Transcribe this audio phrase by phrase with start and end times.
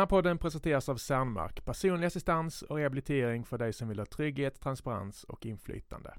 [0.00, 4.06] Den här podden presenteras av Cernmark, personlig assistans och rehabilitering för dig som vill ha
[4.06, 6.14] trygghet, transparens och inflytande.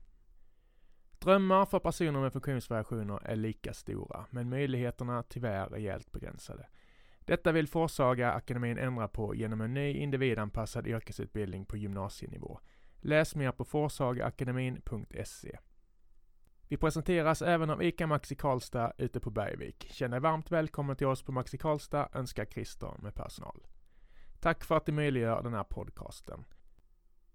[1.19, 6.67] Drömmar för personer med funktionsvariationer är lika stora, men möjligheterna tyvärr rejält begränsade.
[7.19, 12.59] Detta vill Forsaga akademin ändra på genom en ny individanpassad yrkesutbildning på gymnasienivå.
[12.99, 15.57] Läs mer på forsagaakademin.se.
[16.71, 19.87] Vi presenteras även av ICA Maxi Karlstad ute på Bergvik.
[19.89, 23.61] Känn dig varmt välkommen till oss på Maxi Karlstad, önskar Christer med personal.
[24.41, 26.45] Tack för att du möjliggör den här podcasten.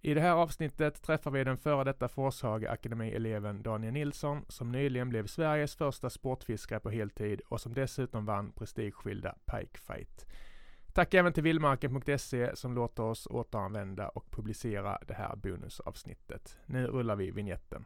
[0.00, 5.08] I det här avsnittet träffar vi den före detta Forshaga Akademi-eleven Daniel Nilsson som nyligen
[5.08, 10.26] blev Sveriges första sportfiskare på heltid och som dessutom vann prestigeskilda Pike Fight.
[10.92, 16.58] Tack även till vildmarken.se som låter oss återanvända och publicera det här bonusavsnittet.
[16.66, 17.84] Nu rullar vi vignetten.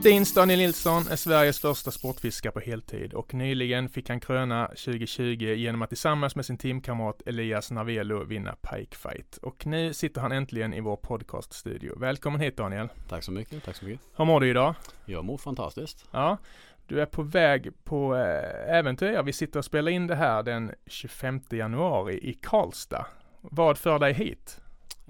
[0.00, 5.24] Stins Daniel Nilsson är Sveriges första sportfiskare på heltid och nyligen fick han kröna 2020
[5.56, 9.36] genom att tillsammans med sin teamkamrat Elias Narvelo vinna Pike Fight.
[9.36, 11.98] Och nu sitter han äntligen i vår podcaststudio.
[11.98, 12.88] Välkommen hit Daniel!
[13.08, 14.06] Tack så mycket, tack så mycket!
[14.16, 14.74] Hur mår du idag?
[15.04, 16.04] Jag mår fantastiskt!
[16.10, 16.38] Ja,
[16.86, 19.22] du är på väg på äh, äventyr.
[19.22, 23.06] Vi sitter och spelar in det här den 25 januari i Karlstad.
[23.40, 24.60] Vad för dig hit?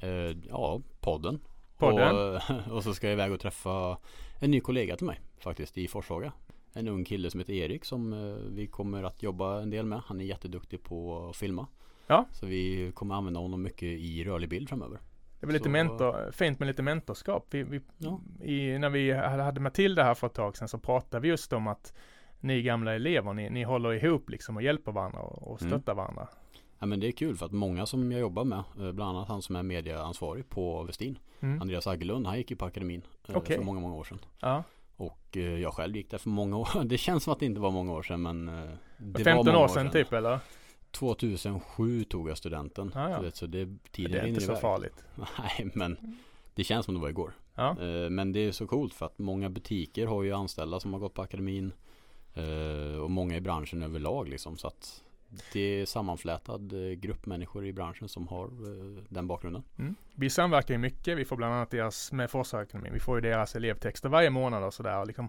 [0.04, 1.40] Uh, ja, podden.
[1.78, 2.16] Podden?
[2.16, 2.42] Och,
[2.76, 3.96] och så ska jag iväg och träffa
[4.40, 6.32] en ny kollega till mig faktiskt i Forshaga.
[6.72, 10.00] En ung kille som heter Erik som eh, vi kommer att jobba en del med.
[10.06, 11.66] Han är jätteduktig på att filma.
[12.06, 12.26] Ja.
[12.32, 14.98] Så vi kommer använda honom mycket i rörlig bild framöver.
[15.40, 17.46] Det var lite Så- mentor, fint med lite mentorskap.
[17.50, 18.20] Vi, vi, Ja.
[18.42, 21.66] i, när vi hade Matilda här för ett tag sedan så pratade vi just om
[21.66, 21.92] att
[22.40, 25.70] ni gamla elever, ni, ni håller ihop liksom och hjälper varandra och, och Mm.
[25.72, 26.28] stöttar varandra.
[26.78, 29.28] Ja men det är kul för att många som jag jobbar med, eh, bland annat
[29.28, 31.62] han som är medieansvarig på Westin, Mm.
[31.62, 33.56] Andreas Aggelund, han gick ju på akademin eh, Okej.
[33.56, 34.18] för många, många år sedan.
[34.40, 34.62] Ja.
[34.96, 36.68] Och eh, jag själv gick där för många år.
[36.84, 39.52] Det känns som att det inte var många år sedan men eh, det 15 var
[39.52, 40.38] många år sedan typ eller?
[40.90, 42.92] 2007 tog jag studenten.
[42.94, 43.30] Ah, ja.
[43.30, 44.60] Så det, tiden Det är inte så iväg.
[44.60, 45.04] farligt.
[45.38, 46.16] Nej men
[46.54, 47.32] det känns som det var igår.
[47.54, 47.70] Ja.
[47.82, 51.00] Eh, Men det är så coolt för att många butiker har ju anställda som har
[51.00, 51.72] gått på akademin.
[52.34, 54.56] eh, Och många i branschen överlag liksom.
[54.56, 55.04] Så att
[55.52, 59.62] det är sammanflätad eh, grupp människor i branschen som har eh, den bakgrunden.
[59.78, 59.94] Mm.
[60.14, 61.18] Vi samverkar ju mycket.
[61.18, 64.74] Vi får bland annat deras, med Forsakademin, vi får ju deras elevtexter varje månad och
[64.74, 65.06] sådär.
[65.06, 65.28] Liksom,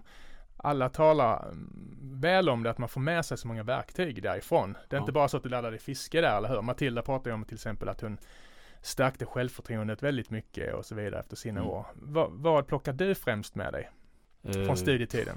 [0.56, 4.72] alla talar mm, väl om det, att man får med sig så många verktyg därifrån.
[4.72, 5.02] Det är Ja.
[5.02, 6.62] inte bara så att du laddar i fiske där, eller hur?
[6.62, 8.18] Matilda pratar ju om till exempel att hon
[8.82, 11.72] stärkte självförtroendet väldigt mycket och så vidare efter sina Mm.
[11.72, 11.86] år.
[11.94, 13.90] Va, vad plockar du främst med dig
[14.44, 15.36] Eh, från studietiden?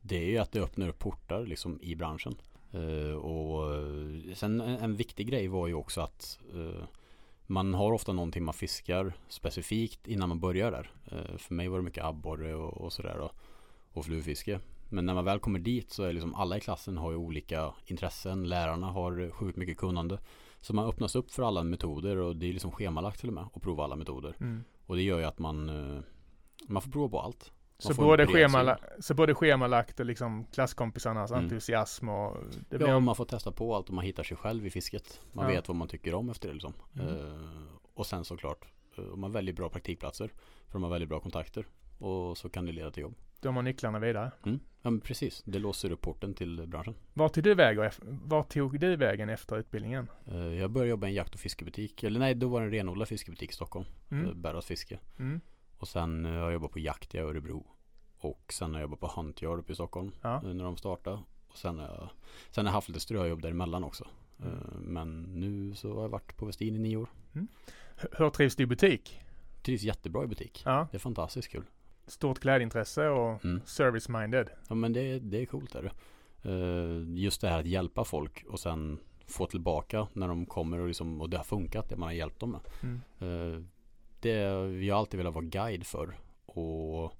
[0.00, 2.34] Det är ju att det öppnar upp portar liksom i branschen.
[2.76, 6.84] Eh, och eh, sen en, viktig grej var ju också att eh,
[7.46, 10.90] man har ofta någonting man fiskar specifikt innan man börjar där.
[11.38, 13.30] För mig var det mycket abborre och, och sådär då,
[13.92, 14.60] och flugfiske.
[14.88, 17.74] Men när man väl kommer dit så är liksom alla i klassen har ju olika
[17.86, 18.48] intressen.
[18.48, 20.18] Lärarna har sjukt mycket kunnande.
[20.60, 23.46] Så man öppnas upp för alla metoder och det är liksom schemalagt till och med
[23.54, 24.36] att prova alla metoder.
[24.40, 24.64] Mm.
[24.86, 25.66] Och det gör ju att man,
[26.68, 27.52] man får prova på allt.
[27.84, 31.44] Man Så både, schemala, så både schemalagt och liksom klasskompisarnas Mm.
[31.44, 32.36] entusiasm och
[32.68, 35.20] det Ja, blir man får testa på allt och man hittar sig själv i fisket.
[35.32, 35.50] Man Ja.
[35.56, 36.72] vet vad man tycker om efter det liksom.
[36.94, 37.08] Mm.
[37.08, 37.40] Eh,
[37.94, 38.64] och sen såklart,
[39.12, 40.28] om man väljer bra praktikplatser.
[40.66, 41.66] För de har väldigt bra kontakter.
[41.98, 43.14] Och så kan det leda till jobb.
[43.40, 44.30] de har nycklarna vidare.
[44.46, 44.60] Mm.
[44.82, 46.94] Ja men precis, det låser upp porten till branschen.
[47.14, 47.84] Var tog du, väg och
[48.24, 50.08] var tog du vägen efter utbildningen?
[50.26, 52.02] Eh, jag började jobba i en jakt och fiskebutik.
[52.04, 53.86] Eller nej, då var det en renodlad fiskebutik i Stockholm.
[54.10, 54.24] Mm.
[54.24, 54.42] Mm.
[54.42, 54.98] Bäras fiske.
[55.18, 55.40] Mm.
[55.78, 57.66] Och sen eh, har jag jobbat på jakt i Örebro.
[58.18, 60.12] Och sen har jag jobbat på Huntyard uppe i Stockholm.
[60.22, 60.34] Ja.
[60.36, 61.18] eh, När de startade.
[61.48, 62.08] Och sen har jag,
[62.50, 64.06] sen har jag haft lite ströjobb däremellan också.
[64.42, 64.52] Mm.
[64.52, 67.08] Eh, Men nu så har jag varit på Westin i nio år.
[68.02, 69.20] H- Hur trivs du i butik?
[69.62, 70.62] Trivs jättebra i butik.
[70.64, 71.64] Ja, Det är fantastiskt kul.
[72.06, 73.60] stort klädintresse och Mm.
[73.66, 74.48] service-minded.
[74.68, 75.90] Ja men det, det är coolt är det.
[77.20, 81.20] Just det här att hjälpa folk och sen få tillbaka när de kommer och, liksom,
[81.20, 82.60] och det har funkat det man har hjälpt dem med.
[83.20, 83.68] Mm.
[84.20, 86.18] Det, vi har alltid velat vara guide för.
[86.46, 87.12] Och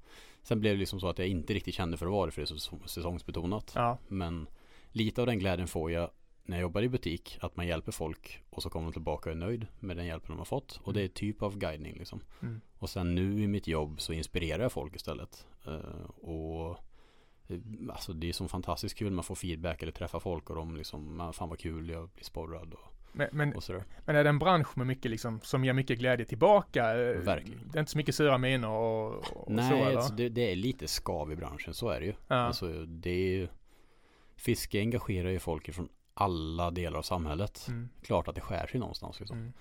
[0.43, 2.41] sen blev det liksom så att jag inte riktigt kände för att vara det för
[2.43, 3.73] det är så säsongsbetonat.
[3.75, 4.49] Ja, Men
[4.93, 6.11] lite av den glädjen får jag
[6.45, 7.39] när jag jobbar i butik.
[7.41, 10.29] Att man hjälper folk och så kommer de tillbaka och är nöjd med den hjälpen
[10.31, 10.81] de har fått.
[10.85, 12.21] Och det är typ av guidning liksom.
[12.43, 12.61] mm.
[12.79, 15.47] Och sen nu i mitt jobb så inspirerar jag folk istället.
[15.67, 16.79] Eh, och
[17.49, 17.59] eh,
[17.91, 19.13] Alltså det är så fantastiskt kul.
[19.13, 22.25] Man får feedback eller träffa folk och de liksom, "Ah, fan vad kul, jag blir
[22.25, 23.55] sporrad och, men, men,
[24.05, 26.91] men är det en bransch med mycket liksom, som ger mycket glädje tillbaka?
[26.91, 27.69] Eh, Verkligen.
[27.73, 29.97] Det är inte så mycket sura miner och, och så Nej, eller?
[29.97, 32.15] alltså det, det är lite skav i branschen, så är det ju.
[32.29, 32.37] Ja.
[32.37, 33.49] Alltså det är ju
[34.37, 37.67] Fiske engagerar ju folk från alla delar av samhället.
[37.69, 37.89] Mm.
[38.03, 39.39] Klart att det skär sig någonstans liksom.
[39.39, 39.53] Mm.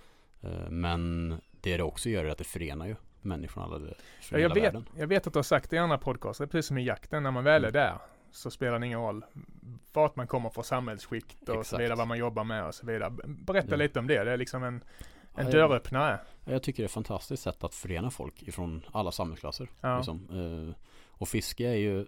[0.41, 1.29] Eh, Men
[1.61, 3.95] det det också gör är att det förenar ju människor från alla, från Ja,
[4.31, 4.85] jag, hela vet, världen.
[4.97, 7.31] jag vet att du har sagt det i andra podcaster, precis som i jakten, när
[7.31, 7.73] man väl är Mm.
[7.73, 7.97] där
[8.35, 9.25] så spelar det ingen roll
[9.93, 11.67] vart man kommer från samhällsskikt och Exakt.
[11.69, 13.13] så vidare, vad man jobbar med och så vidare.
[13.25, 13.75] Berätta Ja.
[13.75, 14.23] lite om det.
[14.23, 14.83] Det är liksom en,
[15.35, 16.19] en Ja, dörröppnare.
[16.45, 19.69] Jag tycker det är ett fantastiskt sätt att förena folk ifrån alla samhällsklasser.
[19.81, 19.97] Ja.
[19.97, 20.27] Liksom.
[20.69, 20.75] Eh,
[21.17, 22.05] Och fiske är ju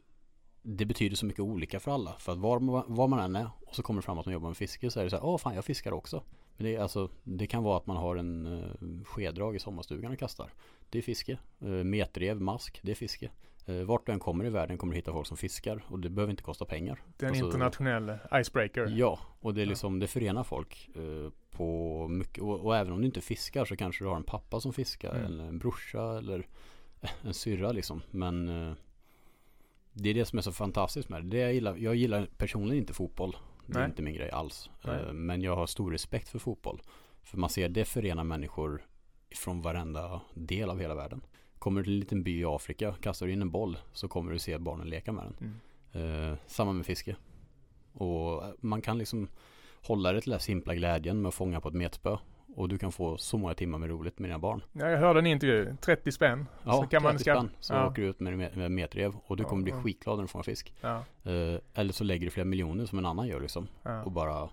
[0.62, 2.14] Det betyder så mycket olika för alla.
[2.20, 4.34] För att var, man- var man än är och så kommer det fram att man
[4.34, 6.24] jobbar med fiske så är det så här, åh fan jag fiskar också.
[6.58, 10.12] Men det, är alltså, det kan vara att man har en uh, skeddrag i sommarstugan
[10.12, 10.50] och kastar.
[10.90, 11.38] Det är fiske.
[11.64, 13.30] Uh, metrev, mask, det är fiske.
[13.70, 16.10] Uh, vart du än kommer i världen kommer du hitta folk som fiskar och det
[16.10, 17.00] behöver inte kosta pengar.
[17.18, 18.94] Det är en Alltså- internationell icebreaker.
[18.96, 23.00] Ja, och det är liksom, det förenar folk eh, på mycket, och, och även om
[23.00, 25.26] du inte fiskar så kanske du har en pappa som fiskar Mm.
[25.26, 26.48] eller en brorsa eller
[27.22, 28.02] en syrra liksom.
[28.12, 28.74] Men eh,
[29.94, 31.30] det är det som är så fantastiskt med det.
[31.30, 33.36] det jag, gillar, jag gillar personligen inte fotboll.
[33.66, 33.90] Det är Nej.
[33.90, 34.70] inte min grej alls.
[34.84, 36.82] Eh, men jag har stor respekt för fotboll.
[37.24, 38.82] För man ser det förenar människor
[39.36, 41.22] från varenda del av hela världen.
[41.60, 44.32] Kommer du till en liten by i Afrika, kastar du in en boll så kommer
[44.32, 45.36] du se barnen leka med den.
[45.40, 46.32] Mm.
[46.32, 47.16] Eh, samma med fiske.
[47.94, 49.28] Och man kan liksom
[49.88, 52.18] hålla det till den simpla glädjen med att fånga på ett metspö.
[52.56, 54.64] Och du kan få så många timmar med roligt med dina barn.
[54.74, 56.46] Ja, jag hörde en intervju, 30 spänn.
[56.64, 57.34] Ja, så kan man 30 ska...
[57.34, 57.50] spänn.
[57.60, 57.88] Så ja.
[57.88, 60.74] åker du ut med, med, metrev och du kommer bli skitglad när du fångar fisk.
[60.82, 63.68] Ja, Eh, eller så lägger du flera miljoner som en annan gör liksom.
[63.84, 64.04] ja.
[64.04, 64.50] Och bara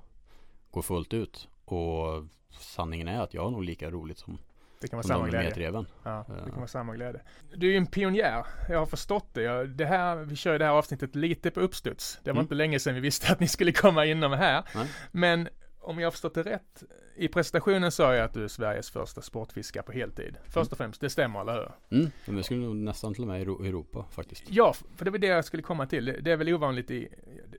[0.71, 1.49] går fullt ut.
[1.65, 4.39] Och sanningen är att jag har nog lika roligt som,
[4.85, 5.85] Det kan vara samma glädje.
[6.05, 7.21] Ja, det kan vara samma glädje.
[7.55, 8.47] Du är ju en pionjär.
[8.69, 9.43] Jag har förstått det.
[9.43, 12.19] Jag, det här, vi kör ju det här avsnittet lite på uppstuds.
[12.23, 12.43] Det var Mm.
[12.43, 14.65] inte länge sedan vi visste att ni skulle komma inom här.
[14.75, 14.87] Nej.
[15.13, 15.49] Men
[15.85, 16.83] om jag har förstått det rätt.
[17.17, 20.37] I presentationen sa jag att du är Sveriges första sportfiskare på heltid.
[20.49, 21.99] Först och främst, det stämmer, eller hur?
[21.99, 24.45] Mm, men jag skulle nog nästan till och med i Euro- Europa faktiskt.
[24.49, 26.05] Ja, för det var det jag skulle komma till.
[26.05, 27.09] Det, det är väl ovanligt i,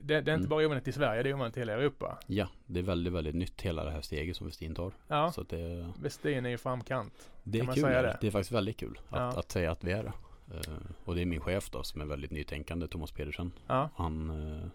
[0.00, 0.48] det är inte Mm.
[0.48, 2.18] bara ovanligt i Sverige, det är ovanligt i hela Europa.
[2.26, 4.92] Ja, det är väldigt, väldigt nytt hela det här steget som Westin tar.
[5.08, 7.30] Ja, Så det, Westin är ju framkant.
[7.42, 7.82] Det är kul.
[7.82, 8.18] Det?
[8.20, 8.26] det?
[8.26, 9.40] är faktiskt väldigt kul att, Ja.
[9.40, 10.12] att säga att vi är det.
[10.56, 10.74] Eh,
[11.04, 13.52] och det är min chef då som är väldigt nytänkande, Thomas Pedersen.
[13.66, 14.66] Ja, Han, uh,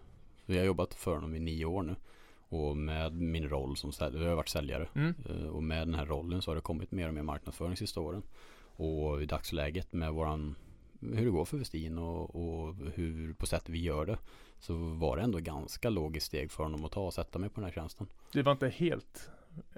[0.46, 1.94] vi har jobbat för honom i nio år nu.
[2.52, 4.88] Och med min roll som säljare, jag har varit säljare.
[4.94, 5.14] mm.
[5.30, 8.00] Eh, och med den här rollen så har det kommit mer och mer marknadsföring sista
[8.00, 8.22] åren.
[8.76, 10.54] Och i dagsläget med våran,
[11.00, 14.18] hur det går för Westin och, och hur på sätt vi gör det.
[14.58, 17.54] Så var det ändå ganska logiskt steg för honom att ta och sätta mig på
[17.60, 18.06] den här tjänsten.
[18.32, 19.30] Du var inte helt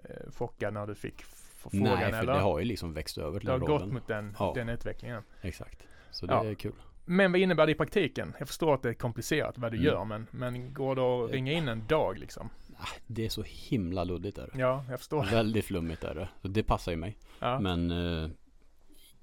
[0.05, 2.33] eh, chockad när du fick frågan Nej, för eller?
[2.33, 3.95] det har ju liksom växt över till Det har den gått rollen.
[3.95, 4.53] mot den, Ja.
[4.55, 5.23] den utvecklingen.
[5.43, 5.83] Exakt.
[6.11, 6.45] Så det Ja.
[6.45, 6.73] är kul.
[7.07, 8.35] Men vad innebär det i praktiken?
[8.39, 9.87] Jag förstår att det är komplicerat vad du Mm.
[9.87, 12.51] gör men, men går det att ringa in en dag liksom?
[12.79, 14.51] Ah, Det är så himla luddigt där.
[14.55, 15.25] Ja, jag förstår.
[15.25, 16.29] Väldigt flummigt är det.
[16.43, 17.19] Så det passar ju mig.
[17.39, 17.61] Ja.
[17.61, 18.29] Men eh,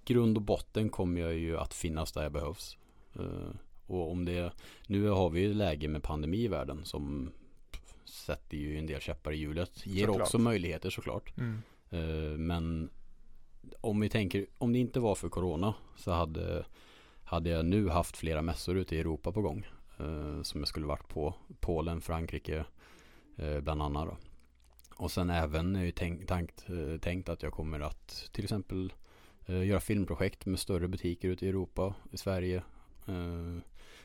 [0.05, 2.77] grund och botten kommer jag ju att finnas där jag behövs.
[3.15, 3.55] Eh,
[3.87, 4.51] och om det,
[4.87, 7.31] nu har vi ju läge med pandemi i världen som
[8.05, 9.85] sätter ju en del käppar i hjulet.
[9.87, 10.21] Ger Såklart.
[10.21, 11.33] också möjligheter såklart.
[11.37, 11.61] Mm.
[11.89, 12.89] Eh, men
[13.81, 16.65] om vi tänker, om det inte var för corona så hade,
[17.23, 19.67] hade jag nu haft flera mässor ute i Europa på gång.
[19.99, 21.33] Eh, som jag skulle varit på.
[21.59, 22.65] Polen, Frankrike
[23.61, 24.17] bland annat då.
[24.95, 28.93] Och sen även är ju tänkt, tankt, eh, tänkt att jag kommer att till exempel
[29.45, 32.63] eh, göra filmprojekt med större butiker ute i Europa, i Sverige.
[33.07, 33.57] Eh,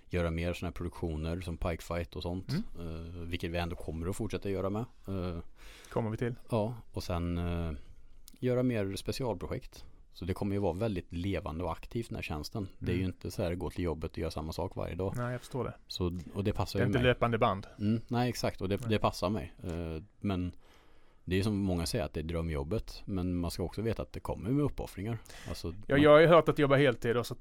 [0.09, 2.49] göra mer sådana här produktioner som Pike Fight och sånt.
[2.49, 2.62] Mm.
[2.79, 4.85] Eh, vilket vi ändå kommer att fortsätta göra med.
[5.09, 5.38] Eh,
[5.93, 6.35] Kommer vi till.
[6.50, 7.73] Ja, och sen eh,
[8.38, 9.85] göra mer specialprojekt.
[10.16, 12.68] Så det kommer ju vara väldigt levande och aktivt den här tjänsten.
[12.78, 13.10] Det är ju Mm.
[13.14, 15.14] inte så här gå till jobbet och göra samma sak varje dag.
[15.16, 15.74] Nej, jag förstår det.
[15.86, 17.04] Så, och det passar Det är ju inte mig.
[17.06, 17.66] löpande band.
[17.78, 18.60] Mm, nej, exakt.
[18.60, 19.52] Och det, det passar mig.
[19.64, 20.52] Eh, men
[21.24, 23.02] det är som många säger att det är drömjobbet.
[23.04, 25.18] Men man ska också veta att det kommer med uppoffringar.
[25.49, 27.37] Alltså, Ja, man- jag har ju hört att jobba heltid och så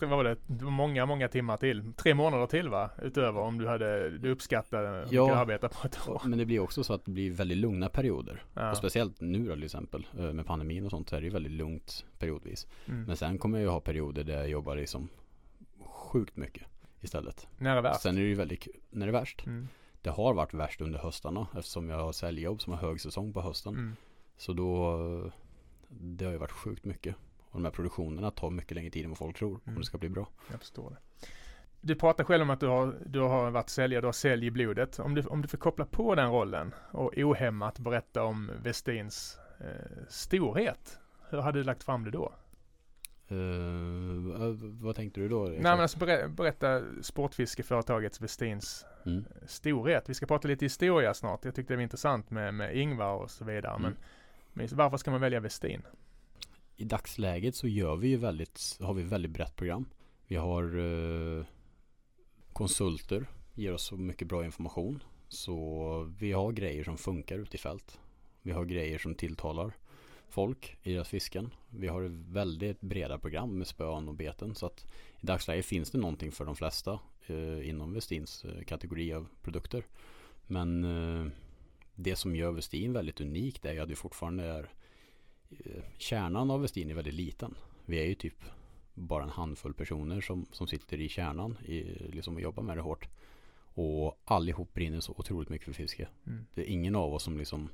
[0.00, 1.92] vad var det, det många, många timmar till.
[1.92, 2.90] Tre månader till va?
[3.02, 5.34] Utöver om du hade, du uppskattade Ja.
[5.36, 6.22] arbeta på ett år.
[6.24, 8.44] Men det blir också så att det blir väldigt lugna perioder.
[8.54, 8.70] Ja.
[8.70, 11.32] Och speciellt nu då till exempel eh, med pandemin och sånt så är det ju
[11.32, 12.66] väldigt lugnt periodvis.
[12.86, 13.02] Mm.
[13.04, 15.08] Men sen kommer jag ju ha perioder där jag jobbar liksom
[15.84, 16.62] sjukt mycket
[17.00, 17.48] istället.
[17.58, 18.00] Nära värst.
[18.00, 19.46] Sen är det ju väldigt när det är värst.
[19.46, 19.68] Mm.
[20.02, 23.74] Det har varit värst under höstarna eftersom jag har säljjobb som har högsäsong på hösten.
[23.74, 23.96] Mm.
[24.36, 24.92] Så då
[25.24, 25.32] eh,
[25.88, 27.16] det har ju varit sjukt mycket.
[27.56, 29.80] Och de här produktionerna tar mycket längre tid än vad folk tror om Mm.
[29.80, 30.28] det ska bli bra.
[30.50, 31.26] Jag förstår det.
[31.80, 34.50] Du pratar själv om att du har, du har varit säljare, du har sälj i
[34.50, 34.98] blodet.
[34.98, 39.66] Om du, om du får koppla på den rollen och ohämmat berätta om Westins eh,
[40.08, 40.98] storhet.
[41.30, 42.32] Hur hade du lagt fram det då?
[43.28, 43.36] Eh,
[44.80, 45.44] vad tänkte du då?
[45.44, 49.24] Nej men alltså berä, berätta sportfiskeföretagets Westins Mm.
[49.46, 50.08] storhet.
[50.08, 51.44] Vi ska prata lite historia snart.
[51.44, 53.78] Jag tyckte det var intressant med, med Ingvar och så vidare.
[53.78, 53.98] Men, Mm.
[54.52, 55.82] men varför ska man välja Westin?
[56.76, 59.88] I dagsläget så gör vi ju väldigt, har vi väldigt brett program.
[60.26, 61.44] Vi har eh,
[62.52, 65.02] konsulter, ger oss så mycket bra information.
[65.28, 67.98] Så vi har grejer som funkar ute i fält.
[68.42, 69.72] Vi har grejer som tilltalar.
[70.28, 71.50] folk i deras fisken.
[71.70, 72.02] Vi har
[72.32, 74.86] väldigt breda program med spön och beten så att
[75.20, 79.86] i dagsläget finns det någonting för de flesta eh, inom Westins eh, kategori av produkter.
[80.46, 81.32] Men eh,
[81.94, 84.68] det som gör Westin väldigt unikt är ju att vi fortfarande är eh,
[85.98, 87.54] kärnan av Westin är väldigt liten.
[87.86, 88.44] Vi är ju typ
[88.94, 92.82] bara en handfull personer som, som sitter i kärnan i, liksom och jobbar med det
[92.82, 93.08] hårt.
[93.74, 96.08] Och allihop brinner så otroligt mycket för fiske.
[96.26, 96.46] Mm.
[96.54, 97.68] Det är ingen av oss som liksom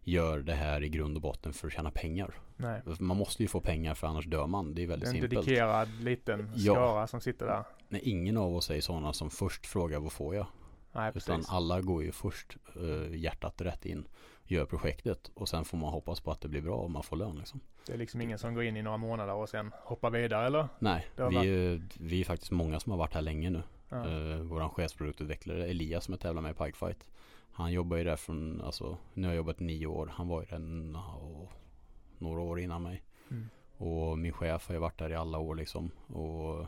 [0.00, 2.34] gör det här i grund och botten för att tjäna pengar.
[2.56, 2.82] Nej.
[2.98, 4.74] Man måste ju få pengar för annars dör man.
[4.74, 5.34] Det är väldigt En simpelt.
[5.34, 6.74] dedikerad liten Ja.
[6.74, 7.64] skara som sitter där.
[7.88, 10.46] Nej, ingen av oss är sådana som först frågar vad får jag?
[10.92, 11.52] Nej, Utan precis.
[11.52, 14.04] alla går ju först uh, hjärtat rätt in.
[14.46, 17.16] Gör projektet och sen får man hoppas på att det blir bra och man får
[17.16, 17.60] lön liksom.
[17.86, 20.68] Det är liksom ingen som går in i några månader och sen hoppar vidare eller?
[20.78, 23.62] Nej, vi, är- vi är faktiskt många som har varit här länge nu.
[23.88, 23.96] Ja.
[24.06, 27.06] Uh, våran chefsproduktutvecklare Elias som jag tävlar med i Pikefight.
[27.52, 30.10] Han jobbar ju där från, alltså nu har jag jobbat nio år.
[30.14, 31.48] Han var ju där nå-
[32.18, 33.02] några år innan mig.
[33.30, 33.48] Mm.
[33.76, 35.90] Och min chef har ju varit där i alla år liksom.
[36.06, 36.66] Och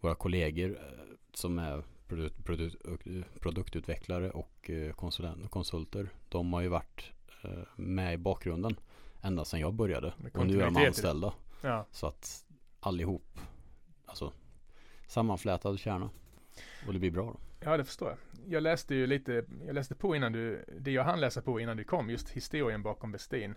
[0.00, 2.76] våra kollegor eh, som är produkt, produkt,
[3.40, 6.08] produktutvecklare och eh, konsulent, konsulter.
[6.28, 7.12] De har ju varit
[7.44, 8.76] eh, med i bakgrunden
[9.22, 10.14] ända sedan jag började.
[10.34, 11.32] Och nu är de anställda.
[11.60, 11.86] Ja.
[11.90, 12.44] Så att
[12.80, 13.40] allihop,
[14.06, 14.32] alltså
[15.06, 16.10] sammanflätad kärna.
[16.86, 17.36] Och det blir bra då.
[17.60, 18.18] ja, det förstår jag.
[18.52, 21.76] Jag läste ju lite, jag läste på innan du, det jag hann läsa på innan
[21.76, 23.54] du kom, just historien bakom Westin.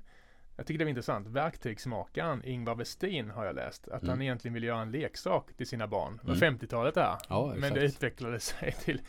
[0.61, 1.27] Jag tycker det var intressant.
[1.27, 3.87] Verktygsmakaren Ingvar Westin har jag läst.
[3.87, 4.09] Att Mm.
[4.09, 6.19] han egentligen ville göra en leksak till sina barn.
[6.21, 6.39] Det var Mm.
[6.59, 7.17] 50-talet där.
[7.29, 9.01] Ja, Men det utvecklade sig till,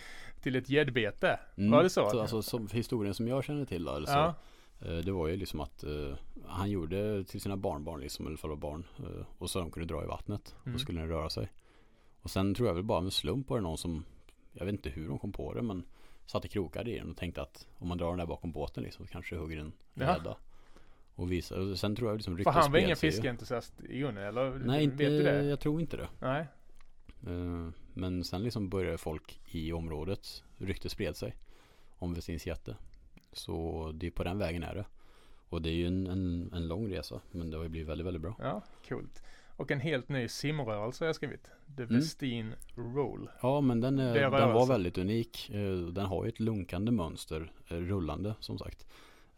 [0.43, 1.41] till ett gäddbete.
[1.57, 1.71] Mm.
[1.71, 2.21] Var det så?
[2.21, 4.35] alltså, som historien som jag känner till då, eller så, ja.
[4.87, 6.15] eh, Det var ju liksom att eh,
[6.47, 8.85] han gjorde till sina barnbarn liksom, eller fall barn.
[8.99, 10.55] eh, och så de kunde dra i vattnet.
[10.65, 10.75] Mm.
[10.75, 11.49] Och skulle den röra sig.
[12.23, 14.05] Och sen tror jag väl bara med slump var det någon som,
[14.53, 15.85] jag vet inte hur de kom på det men
[16.27, 19.07] satte krokar i den och tänkte att om man drar den där bakom båten liksom
[19.07, 20.03] så kanske hugger en Ja.
[20.17, 20.37] gädda.
[21.15, 24.51] Och visa, och sen tror jag liksom För han var ingen fiskeentusiast i grunden eller?
[24.51, 25.45] Nej, inte, Vet du det?
[25.45, 26.09] jag tror inte det.
[26.21, 26.47] Nej.
[27.27, 31.37] Eh, Men sen liksom började folk i området, ryktet spred sig
[31.99, 32.77] om Westins jätte.
[33.33, 34.85] Så det är på den vägen är det.
[35.49, 38.07] Och det är ju en, en, en lång resa, men det har ju blivit väldigt,
[38.07, 38.37] väldigt bra.
[38.39, 39.23] Ja, coolt.
[39.57, 41.51] Och en helt ny simrörelse har jag skrivit.
[41.77, 41.95] The Mm.
[41.97, 43.31] Westin Roll.
[43.43, 45.51] Ja, men den, är, Det är den var väldigt unik.
[45.51, 48.87] Eh, Den har ju ett lunkande mönster, eh, rullande som sagt.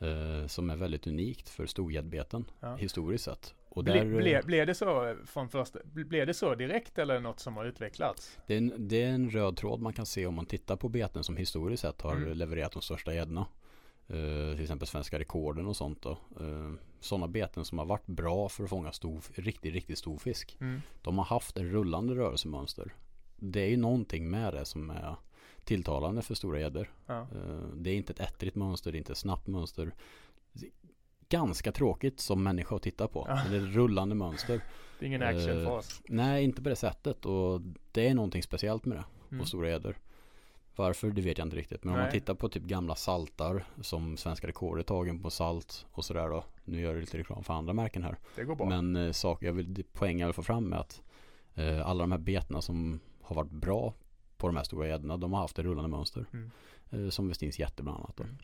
[0.01, 2.77] Eh, Som är väldigt unikt för storgäddbeten Ja.
[2.77, 3.55] historiskt sett.
[3.69, 7.21] Och Ble, där, eh, ble, blev det så från första, blev det så direkt eller
[7.21, 8.39] något som har utvecklats?
[8.47, 10.89] Det är, en, det är en röd tråd man kan se om man tittar på
[10.89, 12.33] beten som historiskt sett har Mm.
[12.39, 13.47] levererat de största gäddorna.
[14.09, 16.19] Eh, till exempel svenska rekorden och sånt då.
[16.41, 20.57] Uh, sådana beten som har varit bra för att fånga stor, riktigt, riktigt stor fisk.
[20.61, 20.81] Mm.
[21.03, 22.95] De har haft en rullande rörelsemönster.
[23.37, 25.17] Det är ju någonting med det som är
[25.64, 26.92] tilltalande för stora gäddor.
[27.06, 27.21] Ja.
[27.21, 29.94] Eh, det är inte ett ettrigt mönster, det är inte ett snabbt mönster.
[31.28, 33.26] Ganska tråkigt som människa att titta på.
[33.28, 33.40] Ja.
[33.50, 34.61] Det är ett rullande mönster.
[34.99, 36.02] Det är ingen action Eh, för oss.
[36.09, 37.26] Nej, inte på det sättet.
[37.26, 37.61] Och
[37.92, 39.40] det är någonting speciellt med det Mm.
[39.40, 39.97] och stora gäddor.
[40.76, 41.85] Varför, det vet jag inte riktigt.
[41.85, 42.12] Men om man Nej.
[42.21, 46.44] tittar på typ gamla saltar som svenska rekordet tagen på salt och sådär då.
[46.64, 48.16] Nu gör jag lite reklam för andra märken här.
[48.37, 48.66] Det går bra.
[48.68, 51.02] Men eh, sak, jag vill, det poäng jag vill få fram med att
[51.54, 53.94] eh, alla de här betena som har varit bra
[54.38, 56.26] på de här stora gäddorna, de har haft ett rullande mönster.
[56.33, 56.50] Mm.
[56.91, 58.21] Eh, som Westins jätte bland annat.
[58.21, 58.37] Mm.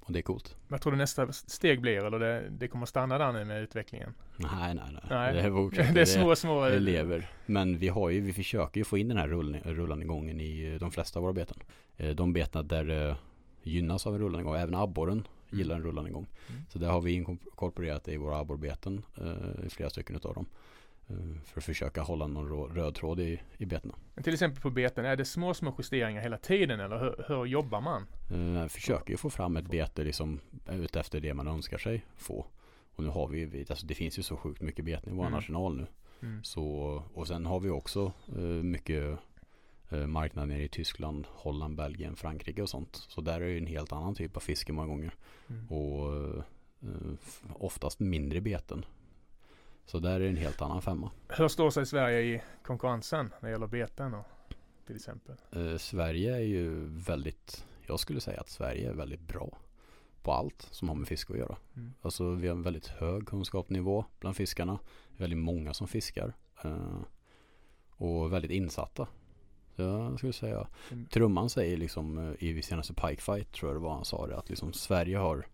[0.00, 0.56] Och det är coolt.
[0.68, 4.14] Vad tror du nästa steg blir eller det, det kommer stanna där nu med utvecklingen?
[4.36, 5.02] Nej, nej, nej.
[5.10, 5.34] Nej.
[5.34, 6.64] Det är det är små, små...
[6.64, 7.30] Det lever.
[7.46, 10.72] Men vi har ju, vi försöker ju få in den här rullning, rullande gången i
[10.72, 11.56] eh, de flesta av våra beten.
[11.96, 13.16] Eh, De betena där det
[13.62, 16.26] gynnas av en rullande gång, även abborren gillar en rullande gång.
[16.48, 16.62] Mm.
[16.68, 20.46] Så där har vi inkorporerat det i våra abborrbeten, eh, i flera stycken utav dem.
[21.08, 23.94] Eh, För att försöka hålla någon röd tråd i, i betena.
[24.14, 27.44] Men till exempel på beten, är det små, små justeringar hela tiden eller hur, hur
[27.46, 28.06] jobbar man?
[28.62, 32.46] Eh, Försöker ju få fram ett bete liksom utefter det man önskar sig få.
[32.96, 35.26] Och nu har vi ju, alltså det finns ju så sjukt mycket beten i vår
[35.26, 35.38] Mm.
[35.38, 35.86] arsenal nu.
[36.22, 36.44] Mm.
[36.44, 36.64] Så,
[37.14, 39.18] och sen har vi också eh, mycket
[39.90, 42.96] eh, marknad nere i Tyskland, Holland, Belgien, Frankrike och sånt.
[43.08, 45.14] Så där är det en helt annan typ av fiske många gånger.
[45.50, 45.66] Mm.
[45.68, 46.42] Och eh,
[47.54, 48.84] oftast mindre beten.
[49.86, 51.10] Så där är det en helt annan femma.
[51.28, 54.24] Hur står sig Sverige i konkurrensen när det gäller beten och,
[54.86, 55.34] till exempel?
[55.52, 59.58] Eh, Sverige är ju väldigt, jag skulle säga att Sverige är väldigt bra
[60.22, 61.56] på allt som har med fiske att göra.
[61.76, 61.92] Mm.
[62.02, 64.78] Alltså vi har en väldigt hög kunskapsnivå bland fiskarna.
[65.16, 66.34] Väldigt många som fiskar.
[66.64, 66.98] eh,
[67.96, 69.08] och väldigt insatta.
[69.76, 71.06] Så jag skulle säga, Mm.
[71.06, 74.38] Trumman säger liksom eh, i senaste Pike Fight tror jag det var han sa det
[74.38, 75.46] att liksom Sverige har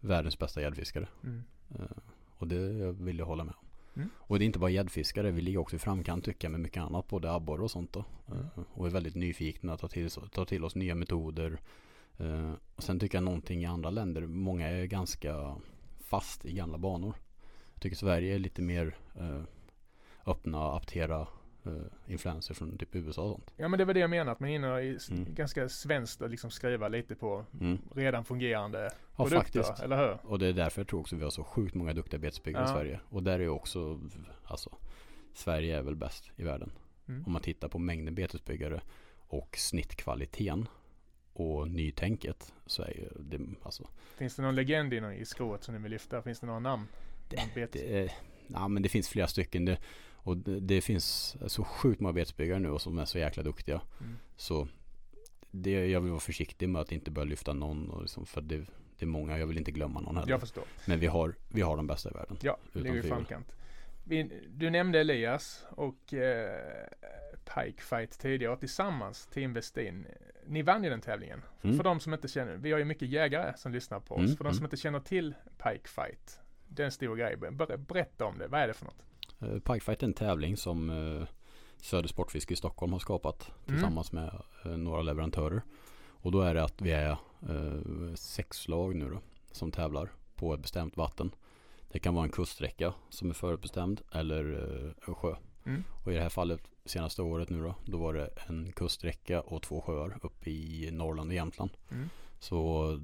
[0.00, 1.08] världens bästa gäddfiskare.
[1.24, 1.42] Mm.
[1.78, 1.96] Eh,
[2.38, 3.67] och det vill jag hålla med om.
[3.98, 4.10] Mm.
[4.16, 6.82] Och det är inte bara gäddfiskare, vi ligger också i framkant tycker jag med mycket
[6.82, 8.04] annat, både abborre och sånt då.
[8.28, 8.46] Mm.
[8.56, 11.60] Eh, och är väldigt nyfikna att ta till, ta till oss nya metoder.
[12.18, 15.56] Eh, och sen tycker jag någonting i andra länder, många är ganska
[16.00, 17.14] fast i gamla banor.
[17.74, 19.42] Jag tycker Sverige är lite mer eh,
[20.26, 21.26] öppna, aptera
[22.06, 23.52] influenser från typ USA och sånt.
[23.56, 25.34] Ja men det var det jag menade, att man hinner i Mm.
[25.34, 27.78] ganska svenskt att liksom skriva lite på Mm.
[27.94, 29.84] redan fungerande Ja produkter, faktiskt.
[29.84, 30.18] eller hur?
[30.30, 32.66] Och det är därför jag tror också vi har så sjukt många duktiga betesbyggare i
[32.68, 32.72] Ja.
[32.74, 33.00] Sverige.
[33.08, 34.00] Och där är också,
[34.44, 34.76] alltså
[35.34, 36.70] Sverige är väl bäst i världen.
[37.08, 37.24] Mm.
[37.26, 38.80] Om man tittar på mängden betesbyggare
[39.28, 40.68] och snittkvaliteten
[41.32, 45.74] och nytänket så är ju det, alltså Finns det någon legend inom i skrået som
[45.74, 46.22] ni vill lyfta?
[46.22, 46.86] Finns det några namn?
[47.28, 48.12] Det, är-
[48.46, 49.64] ja, men det finns flera stycken.
[49.64, 49.78] Det,
[50.22, 53.80] och det, det finns så sjukt många betesbyggare nu och som är så jäkla duktiga.
[54.00, 54.16] Mm.
[54.36, 54.68] Så
[55.50, 57.90] det, jag vill vara försiktig med att inte börja lyfta någon.
[57.90, 58.56] Och liksom, för det,
[58.98, 60.30] det är många, jag vill inte glömma någon heller.
[60.30, 60.64] Jag förstår.
[60.86, 62.36] Men vi har, vi har de bästa i världen.
[62.40, 63.16] Ja, det ligger i tvivel.
[63.16, 63.52] framkant.
[64.04, 66.50] Vi, du nämnde Elias och eh,
[67.54, 70.06] Pike Fight tidigare tillsammans, Team Westin.
[70.46, 71.42] Ni vann ju den tävlingen.
[71.62, 71.76] Mm.
[71.76, 74.24] För de som inte känner, vi har ju mycket jägare som lyssnar på oss.
[74.24, 76.40] Mm, För de som inte känner till Pike Fight.
[76.68, 77.36] Det är en stor grej.
[77.36, 78.48] Ber- Berätta om det.
[78.48, 79.02] Vad är det för något?
[79.42, 81.24] Uh, Pikefight är en tävling som uh,
[81.82, 83.66] Söder Sportfiske i Stockholm har skapat Mm.
[83.66, 85.62] tillsammans med eh, några leverantörer.
[86.08, 87.10] Och då är det att vi är
[87.48, 89.20] eh, sex lag nu då
[89.52, 91.30] som tävlar på ett bestämt vatten.
[91.88, 95.34] Det kan vara en kuststräcka som är förutbestämd eller eh, en sjö.
[95.66, 95.84] Mm.
[96.04, 99.62] Och i det här fallet senaste året nu då, då var det en kuststräcka och
[99.62, 101.70] två sjöar uppe i Norrland och Jämtland.
[101.90, 102.08] Mm.
[102.40, 103.00] Så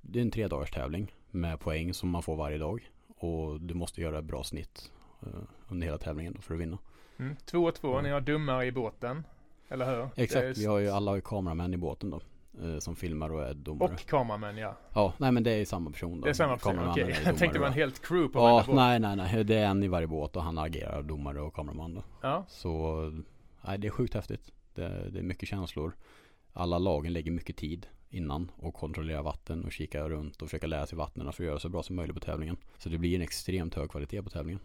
[0.00, 2.90] det är en tre tävling med poäng som man får varje dag.
[3.08, 4.95] Och du måste göra ett bra snitt eh,
[5.68, 6.78] under hela tävlingen då för att vinna.
[7.18, 7.36] Mm.
[7.44, 8.04] Två och två, Mm.
[8.04, 9.26] ni har domare i båten.
[9.68, 10.08] Eller hur?
[10.16, 12.20] Exakt, vi har ju alla har ju kameramän i båten då.
[12.62, 13.92] eh, Som filmar och är domare.
[13.94, 14.76] Och kameramän ja.
[14.94, 16.24] Ja, nej men det är samma person då.
[16.24, 17.02] Det är samma person, okej.
[17.02, 18.76] är Jag tänkte det var en helt crew på Ja, varje båt.
[18.76, 19.44] nej nej nej.
[19.44, 22.02] Det är en i varje båt och han agerar domare och kameraman då.
[22.22, 22.44] Ja.
[22.48, 23.00] Så
[23.66, 24.52] nej, det är sjukt häftigt.
[24.74, 25.96] Det, det är mycket känslor.
[26.52, 30.86] Alla lagen lägger mycket tid innan och kontrollerar vatten och kikar runt och försöker lära
[30.86, 32.56] sig vattnen för att göra så bra som möjligt på tävlingen.
[32.78, 34.60] Så det blir en extremt hög kvalitet på tävlingen.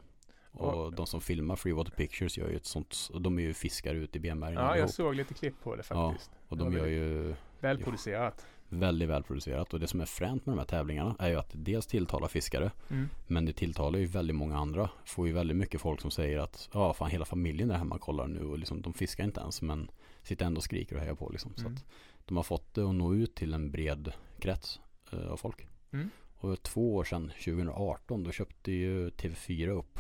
[0.52, 3.54] Och Och- de som filmar Freewater Pictures gör ju ett sånt, och de är ju
[3.54, 6.32] fiskare ute i benbergen Ja, jag såg lite klipp på det faktiskt.
[6.48, 8.46] Och Det de gör ju Välproducerat.
[8.70, 11.58] väldigt välproducerat och det som är fränt med de här tävlingarna är ju att det
[11.58, 13.10] dels tilltalar fiskare Mm.
[13.28, 14.90] men det tilltalar ju väldigt många andra.
[15.06, 18.02] Får ju väldigt mycket folk som säger att ja fan hela familjen är hemma och
[18.02, 19.90] kollar nu och liksom de fiskar inte ens men
[20.24, 21.52] sitter ändå och skriker och hejar på liksom.
[21.56, 21.74] Så Mm.
[21.74, 21.86] att
[22.26, 24.80] de har fått det att nå ut till en bred krets
[25.12, 25.68] eh, av folk.
[25.92, 26.10] Mm.
[26.36, 30.00] Och två år sedan, 2018, då köpte ju TV4 upp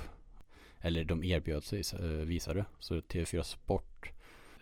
[0.82, 2.66] eller de erbjöd sig eh, visare.
[2.80, 4.12] Så TV4 Sport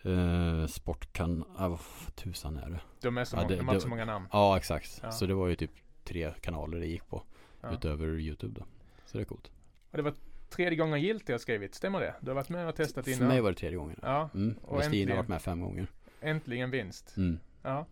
[0.03, 1.79] eh, Sport kan, ah, vad
[2.15, 2.79] tusan är det?
[3.01, 4.27] De är så Ja, många, de har det- så många namn.
[4.31, 4.99] Ja exakt.
[5.03, 5.11] Ja.
[5.11, 5.71] Så det var ju typ
[6.03, 7.23] tre kanaler det gick på.
[7.61, 7.71] Ja.
[7.73, 8.65] Utöver YouTube då.
[9.05, 9.51] Så det är coolt.
[9.91, 10.13] Och det var
[10.49, 12.15] tredje gången gilt det har skrivit, stämmer det?
[12.21, 13.27] Du har varit med och testat För innan?
[13.27, 13.99] mig var det tredje gången.
[14.01, 14.55] Ja, Mm.
[14.61, 15.87] och Och Stina har varit med fem gånger.
[16.21, 17.17] äntligen vinst.
[17.17, 17.39] Mm.
[17.61, 17.85] Ja.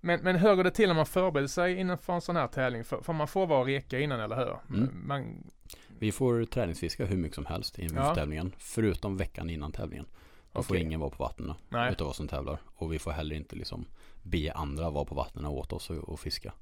[0.00, 2.84] Men, men hur går det till när man förbereder sig inför en sån här tävling?
[2.84, 4.76] För, för man får vara och reka innan, eller hur?
[4.78, 4.90] Mm.
[5.06, 5.50] Man,
[5.98, 8.14] Vi får träningsfiska hur mycket som helst inför Ja.
[8.14, 8.52] tävlingen.
[8.58, 10.06] Förutom veckan innan tävlingen.
[10.52, 10.84] Då får Okej.
[10.86, 11.54] ingen vara på vattnen
[11.92, 12.58] utav oss som tävlar.
[12.66, 13.86] Och vi får heller inte liksom
[14.22, 16.52] be andra vara på vattnen åt oss och, och fiska.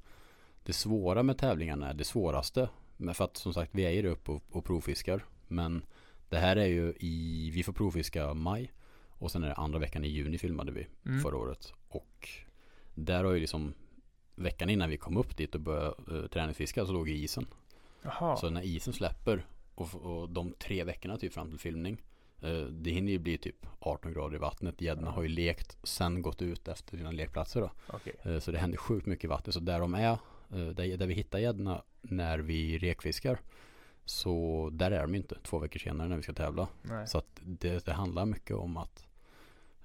[0.64, 2.68] Det svåra med tävlingarna är det svåraste.
[2.96, 5.24] Men för att som sagt vi är ju uppe och, och provfiskar.
[5.48, 5.84] Men
[6.28, 8.72] det här är ju i, vi får provfiska maj.
[9.08, 11.20] Och sen är det andra veckan i juni filmade vi Mm.
[11.22, 11.72] förra året.
[11.88, 12.28] Och
[12.94, 13.74] där har ju liksom
[14.34, 17.46] veckan innan vi kom upp dit och började uh, träningsfiska så låg ju isen.
[18.04, 18.36] Jaha.
[18.36, 22.02] Så när isen släpper och, och de tre veckorna typ fram till filmning
[22.42, 26.22] eh, Det hinner ju bli typ 18 grader i vattnet Gäddorna har ju lekt Sen
[26.22, 28.14] gått ut efter sina lekplatser då Okej.
[28.22, 30.18] Eh, Så det händer sjukt mycket i vattnet Så där de är eh,
[30.50, 33.38] där, där vi hittar gäddorna När vi rekfiskar
[34.04, 37.06] Så där är de inte två veckor senare när vi ska tävla Nej.
[37.06, 39.06] Så att det, det handlar mycket om att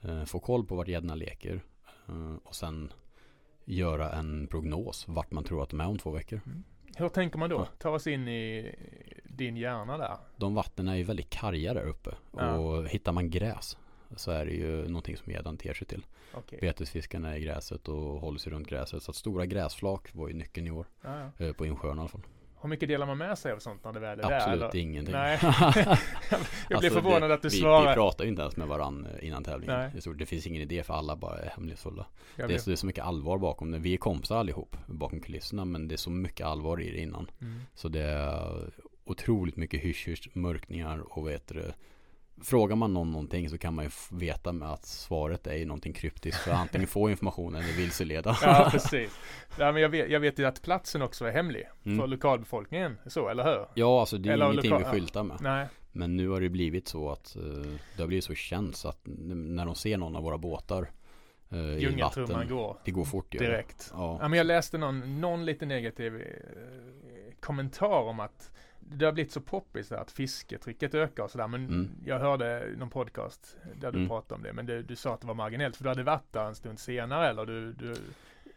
[0.01, 1.61] eh, Få koll på vart gäddorna leker
[2.07, 2.93] eh, Och sen
[3.65, 6.41] Göra en prognos Vart man tror att de är om två veckor
[6.99, 7.67] Hur tänker man då?
[7.77, 8.75] Ta oss in i
[9.23, 10.17] din hjärna där.
[10.37, 12.15] de vattnen är ju väldigt karga där uppe.
[12.37, 12.57] Ja.
[12.57, 13.77] Och hittar man gräs
[14.15, 16.05] så är det ju någonting som gäddan ter sig till.
[16.33, 16.59] Okej.
[16.61, 19.03] Betesfiskarna är i gräset och håller sig runt gräset.
[19.03, 20.85] Så att stora gräsflak var ju nyckeln i år.
[21.01, 21.45] Ja, ja.
[21.45, 22.21] eh, På insjön i alla fall.
[22.61, 24.37] Hur mycket delar man med sig av sånt när det väl är där?
[24.37, 25.13] Absolut ingenting.
[25.15, 25.39] Nej.
[25.41, 25.59] Jag
[26.69, 27.89] blir Alltså, förvånad det, att du vi, svarar.
[27.89, 29.91] Vi pratar ju inte ens med varandra innan tävlingen.
[29.93, 30.15] Nej.
[30.17, 32.05] Det, finns ingen idé för alla bara är hemlighetsfulla.
[32.35, 33.79] Det är, så, det är så mycket allvar bakom det.
[33.79, 35.65] Vi är kompisar allihop bakom kulisserna.
[35.65, 37.31] Men det är så mycket allvar i det innan.
[37.41, 37.59] mm.
[37.75, 38.69] Så det är
[39.05, 41.71] otroligt mycket hysch mörkningar och vet du,
[42.43, 45.93] Frågar man någon någonting så kan man ju veta med att svaret är ju någonting
[45.93, 48.37] kryptiskt för att antingen få information eller vilseleda.
[48.41, 49.19] Ja, precis.
[49.59, 52.09] Ja, men jag, vet, jag vet ju att platsen också är hemlig för Mm.
[52.09, 52.97] lokalbefolkningen.
[53.07, 53.65] Så, eller hur?
[53.73, 55.37] Ja, alltså det är Eller ingenting vi skyltar med.
[55.41, 55.67] Nej.
[55.91, 57.41] Men nu har det blivit så att eh,
[57.95, 60.91] det har blivit så känt så att när de ser någon av våra båtar
[61.51, 63.91] eh, i vatten, går det går fort direkt.
[63.93, 64.17] Ja.
[64.21, 66.23] Ja, men jag läste någon, någon lite negativ eh,
[67.39, 68.51] kommentar om att
[68.91, 71.47] det har blivit så poppis att fisketrycket ökar och sådär.
[71.47, 71.89] Men Mm.
[72.05, 74.09] jag hörde någon podcast där du Mm.
[74.09, 74.53] pratade om det.
[74.53, 76.79] Men du, du sa att det var marginellt för du hade varit där en stund
[76.79, 77.95] senare eller du, du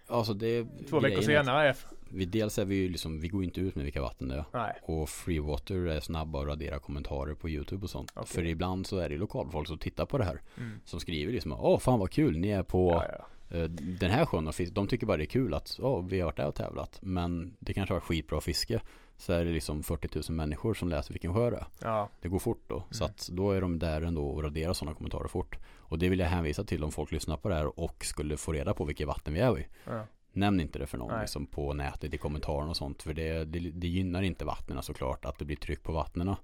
[0.07, 1.69] Alltså det två veckor senare.
[1.69, 1.77] Är,
[2.11, 4.45] Vi, dels är vi ju liksom, vi går inte ut med vilka vatten det är.
[4.53, 8.13] nej, Och Freewater är snabba att radera kommentarer på YouTube och sånt.
[8.15, 8.27] Okej.
[8.27, 10.41] För ibland så är det lokalfolk som tittar på det här.
[10.59, 10.81] mm.
[10.85, 13.57] Som skriver liksom Åh fan vad kul, ni är på ja, ja.
[13.57, 13.65] eh,
[14.01, 14.73] den här sjön och fisk.
[14.75, 16.99] De tycker bara det är kul att Åh, vi har varit där och tävlat.
[17.03, 18.81] Men det kanske har skitbra fiske.
[19.17, 22.09] Så är det liksom 40 000 människor som läser vilken sjö det ja.
[22.21, 22.85] Det går fort då.
[22.91, 23.11] Så Mm.
[23.15, 25.59] att då är de där ändå och raderar sådana kommentarer fort.
[25.77, 28.53] Och det vill jag hänvisa till om folk lyssnar på det här och skulle få
[28.53, 29.67] reda på vilket vatten vi är i.
[29.87, 30.07] ja.
[30.35, 33.03] Nämn inte det för någon liksom, på nätet i kommentarerna och sånt.
[33.03, 36.35] För det, det, det gynnar inte vattnen såklart att det blir tryck på vattnen.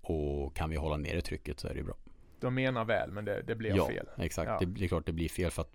[0.00, 1.94] Och kan vi hålla nere trycket så är det bra.
[2.40, 4.06] De menar väl men det, det blir ja, fel.
[4.18, 4.48] exakt.
[4.48, 4.58] Ja.
[4.60, 5.72] Det, det är klart det blir fel för att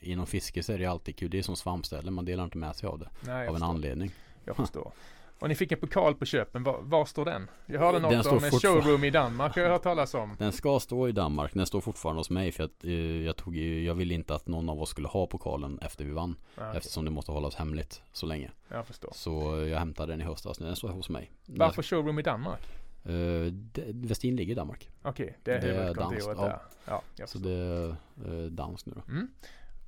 [0.00, 1.30] inom fiske så är det alltid kul.
[1.30, 2.14] Det är som svampställen.
[2.14, 3.08] Man delar inte med sig av det.
[3.26, 4.10] Nej, av en anledning.
[4.48, 4.92] Jag förstår.
[5.38, 6.62] Och ni fick en pokal på köpen.
[6.62, 7.50] Var, var står den?
[7.66, 10.36] Jag hörde Den något står om en showroom i Danmark har jag hört talas om.
[10.38, 11.54] Den ska stå i Danmark.
[11.54, 12.52] Den står fortfarande hos mig.
[12.52, 12.92] För att, eh,
[13.24, 16.36] jag, tog, jag ville inte att någon av oss skulle ha pokalen efter vi vann.
[16.56, 16.70] Okej.
[16.74, 18.50] Eftersom det måste hållas hemligt så länge.
[18.68, 19.12] Jag förstår.
[19.14, 20.58] Så jag hämtade den i höstas.
[20.58, 21.30] Den står hos mig.
[21.46, 22.60] Varför showroom i Danmark?
[23.08, 23.52] Uh,
[23.86, 24.90] Westin ligger i Danmark.
[25.02, 26.48] Okej, det är Det är huvudkontoret där.
[26.48, 26.62] ja.
[26.84, 27.96] Ja, jag Så det är
[28.28, 29.12] uh, dans nu då.
[29.12, 29.28] Mm.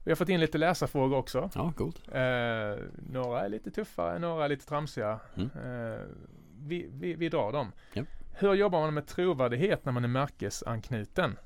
[0.04, 1.50] Vi har fått in lite läsarfrågor också.
[1.54, 2.02] Ja, coolt.
[2.08, 5.20] Eh, några är lite tuffare, några är lite tramsiga.
[5.36, 5.50] Mm.
[5.54, 6.00] Eh,
[6.58, 7.72] vi, vi, vi drar dem.
[7.92, 8.02] Ja.
[8.38, 11.36] Hur jobbar man med trovärdighet när man är märkesanknuten?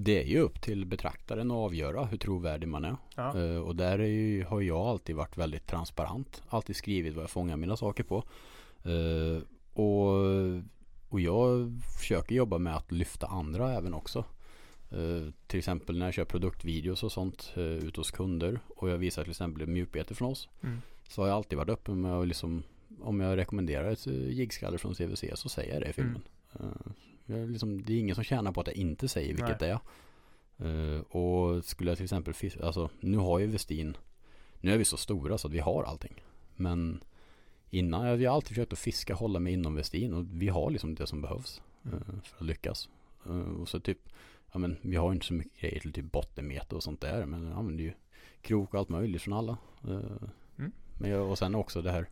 [0.00, 2.96] Det är ju upp till betraktaren att avgöra hur trovärdig man är.
[3.16, 3.38] Ja.
[3.38, 6.42] Eh, och där är ju, har jag alltid varit väldigt transparent.
[6.48, 8.24] Alltid skrivit vad jag fångar mina saker på.
[8.84, 10.14] Eh, och,
[11.08, 14.24] och jag försöker jobba med att lyfta andra även också.
[14.90, 18.60] Eh, till exempel när jag kör produktvideos och sånt uh, ut hos kunder.
[18.68, 20.48] Och jag visar till exempel mjukbete från oss.
[20.62, 20.78] Mm.
[21.08, 22.62] Så har jag alltid varit öppen med att liksom
[23.00, 26.22] Om jag rekommenderar ett uh, jiggskalle från CVC så säger jag det i filmen.
[26.52, 26.92] Eh,
[27.26, 29.80] jag liksom, det är ingen som tjänar på att jag inte säger vilket det är.
[30.58, 33.96] Eh, och skulle jag till exempel alltså nu har ju Westin
[34.60, 36.22] Nu är vi så stora så att vi har allting.
[36.56, 37.00] Men
[37.70, 40.94] innan, jag, har alltid försökt att fiska, hålla mig inom Westin och vi har liksom
[40.94, 41.98] det som behövs Mm.
[41.98, 42.88] eh, för att lyckas.
[43.26, 43.98] Eh, och så typ,
[44.52, 47.44] ja men vi har inte så mycket grejer till typ bottenmete och sånt där men
[47.46, 47.92] jag använder ju
[48.42, 49.56] krok och allt möjligt från alla.
[49.88, 50.72] Eh, Mm.
[50.98, 52.08] men jag, och sen också det här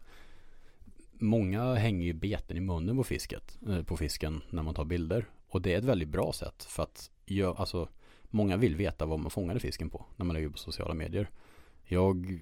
[1.18, 5.26] Många hänger ju beten i munnen på fisket, eh, på fisken när man tar bilder.
[5.48, 7.88] Och det är ett väldigt bra sätt för att jag, alltså
[8.30, 11.30] Många vill veta vad man fångade fisken på när man lägger på sociala medier.
[11.84, 12.40] Jag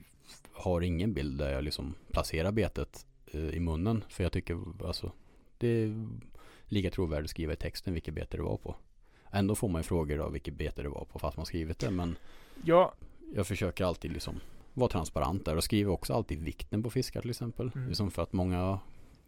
[0.52, 4.04] har ingen bild där jag liksom placerar betet eh, i munnen.
[4.08, 5.12] För jag tycker alltså
[5.58, 6.08] det är
[6.64, 8.76] lika trovärdigt att skriva i texten vilket bete det var på.
[9.34, 11.90] Ändå får man ju frågor av vilket bete det var på fast man skrivit det.
[11.90, 12.16] Men
[12.64, 12.92] Ja,
[13.34, 14.40] jag försöker alltid liksom
[14.74, 17.70] vara transparent där och skriver också alltid vikten på fiskar till exempel.
[17.74, 17.88] Mm.
[17.88, 18.78] Liksom för att många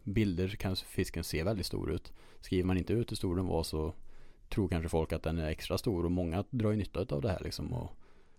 [0.02, 2.12] bilder kan fisken se väldigt stor ut.
[2.40, 3.92] Skriver man inte ut hur stor den var så
[4.48, 7.28] tror kanske folk att den är extra stor och många drar ju nytta av det
[7.30, 7.90] här liksom och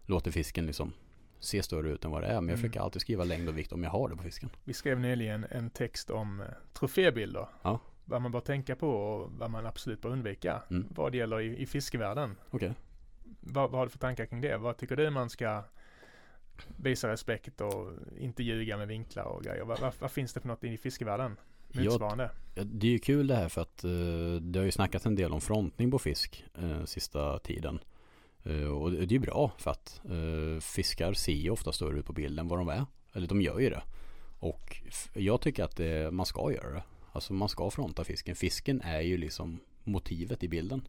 [0.05, 0.93] låter fisken liksom
[1.39, 2.31] se större ut än vad det är.
[2.31, 2.57] Men jag Mm.
[2.57, 4.49] försöker alltid skriva längd och vikt om jag har det på fisken.
[4.63, 7.47] vi skrev nyligen en text om eh, trofébilder.
[7.61, 7.79] Ja.
[8.09, 10.61] Vad man bör tänka på och vad man absolut bör undvika.
[10.69, 10.87] Mm.
[10.89, 12.35] Vad det gäller i, i fiskevärlden.
[12.49, 12.73] Okej.
[13.39, 14.57] Vad, vad har du för tankar kring det?
[14.57, 15.63] Vad tycker du man ska
[16.77, 19.63] visa respekt och inte ljuga med vinklar och grejer?
[19.63, 21.37] Vad, vad, vad finns det för något i fiskevärlden?
[22.55, 25.15] Ja, det är ju kul det här för att eh, det har ju snackats en
[25.15, 27.79] del om frontning på fisk eh, sista tiden.
[28.43, 32.13] Eh, och det, är bra för att eh, fiskar ser ju ofta större ut på
[32.13, 32.85] bilden vad de är.
[33.13, 33.81] Eller de gör ju det.
[34.39, 34.77] Och
[35.13, 36.83] jag tycker att det, man ska göra det.
[37.17, 38.35] Alltså man ska fronta fisken.
[38.35, 40.87] Fisken är ju liksom motivet i bilden.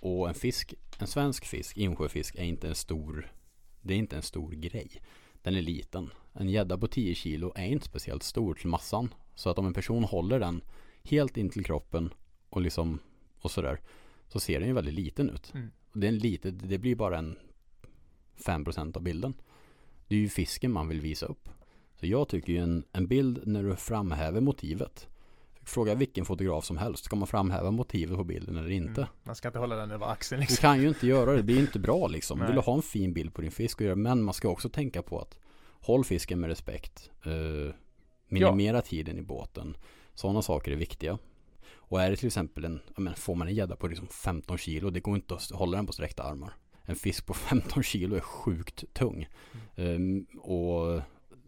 [0.00, 3.32] Och en fisk, en svensk fisk, insjöfisk, är inte en stor
[3.82, 5.02] Det är inte en stor grej.
[5.42, 6.10] Den är liten.
[6.32, 9.14] En gädda på 10 kilo är inte speciellt stor till massan.
[9.34, 10.60] Så att om en person håller den
[11.02, 12.14] helt in till kroppen
[12.50, 12.98] och liksom
[13.40, 13.80] och sådär
[14.28, 15.54] så ser den ju väldigt liten ut.
[15.54, 15.70] Mm.
[15.92, 17.38] Det, är en lite, det blir bara en
[18.36, 19.34] 5% av bilden.
[20.08, 21.48] Det är ju fisken man vill visa upp.
[22.00, 25.08] Så jag tycker ju en, en bild när du framhäver motivet.
[25.66, 27.04] Fråga vilken fotograf som helst.
[27.04, 29.00] Ska man framhäva motivet på bilden eller inte?
[29.00, 29.12] Mm.
[29.22, 30.62] Man ska inte hålla den över axeln Du liksom.
[30.62, 32.38] kan ju inte göra det, det blir inte bra liksom.
[32.38, 32.46] Nej.
[32.46, 34.68] Vill du ha en fin bild på din fisk och göra, men man ska också
[34.68, 35.38] tänka på att
[35.80, 37.10] håll fisken med respekt.
[37.24, 37.74] Eh,
[38.28, 39.76] minimera tiden i båten.
[40.14, 41.18] Sådana saker är viktiga.
[41.74, 44.58] Och är det till exempel en, ja, men får man en gädda på liksom 15
[44.58, 46.52] kilo, det går inte att hålla den på sträckta armar.
[46.82, 49.28] En fisk på 15 kilo är sjukt tung.
[49.76, 50.26] Mm.
[50.34, 51.02] Eh, och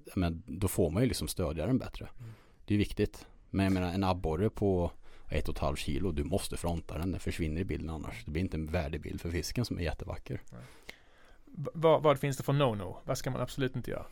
[0.05, 2.09] ja, men då får man ju liksom stödja den bättre.
[2.19, 2.31] Mm.
[2.65, 3.27] Det är viktigt.
[3.51, 4.91] Men jag menar en abborre på
[5.29, 7.11] ett och ett halvt kilo, du måste fronta den.
[7.11, 8.25] Den försvinner i bilden annars.
[8.25, 10.41] Det blir inte en värdig bild för fisken som är jättevacker.
[11.75, 12.97] Vad, vad finns det för no-no?
[13.05, 14.07] Vad ska man absolut inte göra?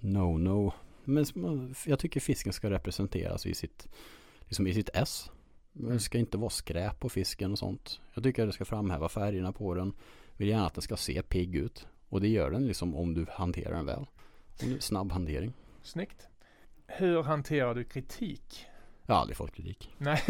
[0.00, 0.72] No, no.
[1.04, 3.88] Men jag tycker fisken ska representeras i sitt,
[4.40, 5.30] liksom i sitt S.
[5.72, 8.00] Det ska inte vara skräp på fisken och sånt.
[8.14, 9.92] Jag tycker att det ska framhäva färgerna på den.
[10.36, 11.86] Vill gärna att den ska se pigg ut.
[12.08, 14.06] Och det gör den liksom om du hanterar den väl.
[14.80, 15.52] Snabb hantering.
[15.82, 16.28] Snyggt.
[16.86, 18.66] Hur hanterar du kritik?
[19.06, 19.90] Jag har aldrig fått kritik.
[19.98, 20.22] Nej,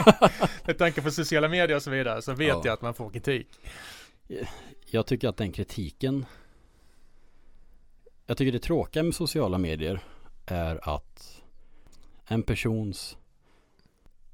[0.66, 2.62] med tanke på sociala medier och så vidare så vet Ja.
[2.64, 3.48] jag att man får kritik.
[4.90, 6.26] Jag tycker att den kritiken
[8.26, 10.00] Jag tycker det tråkiga med sociala medier
[10.46, 11.42] är att
[12.26, 13.16] en persons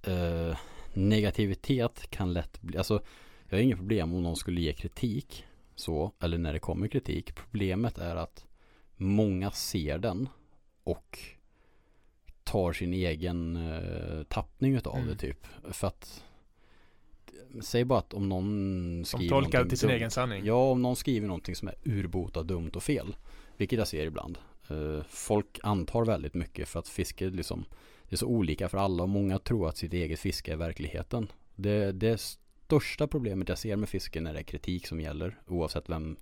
[0.03, 0.59] eh,
[0.95, 3.03] negativitet kan lätt bli, alltså
[3.49, 7.35] jag har inget problem om någon skulle ge kritik så, eller när det kommer kritik.
[7.35, 8.47] Problemet är att
[8.97, 10.29] många ser den
[10.85, 11.19] och
[12.47, 15.09] tar sin egen eh, tappning utav Mm.
[15.09, 15.47] det typ.
[15.71, 16.23] För att
[17.63, 19.97] Säg bara att om någon Som skriver tolkar det någonting till sin dumt.
[19.97, 20.45] egen sanning.
[20.45, 23.17] Ja, om någon skriver någonting som är urbota dumt och fel.
[23.57, 24.39] Vilket jag ser ibland.
[24.71, 27.65] Eh, folk antar väldigt mycket för att fiske liksom
[28.09, 31.29] Det är så olika för alla och många tror att sitt eget fiske är verkligheten.
[31.55, 35.39] Det, det största problemet jag ser med fisken är det kritik som gäller.
[35.47, 36.17] Oavsett vem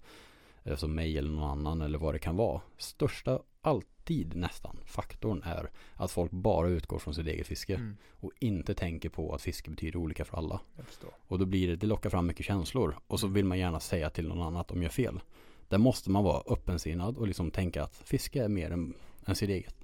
[0.77, 2.61] som mig eller någon annan eller vad det kan vara.
[2.79, 7.74] Största, alltid nästan, faktorn är att folk bara utgår från sitt eget fiske.
[7.74, 10.61] Mm, Och inte tänker på att fiske betyder olika för alla.
[11.29, 12.96] Och då blir det, det lockar fram mycket känslor.
[13.07, 15.20] Och så vill man gärna säga till någon annan att de gör fel.
[15.68, 18.94] Där måste man vara öppensinnad och liksom tänka att fiske är mer än,
[19.27, 19.77] än sitt eget.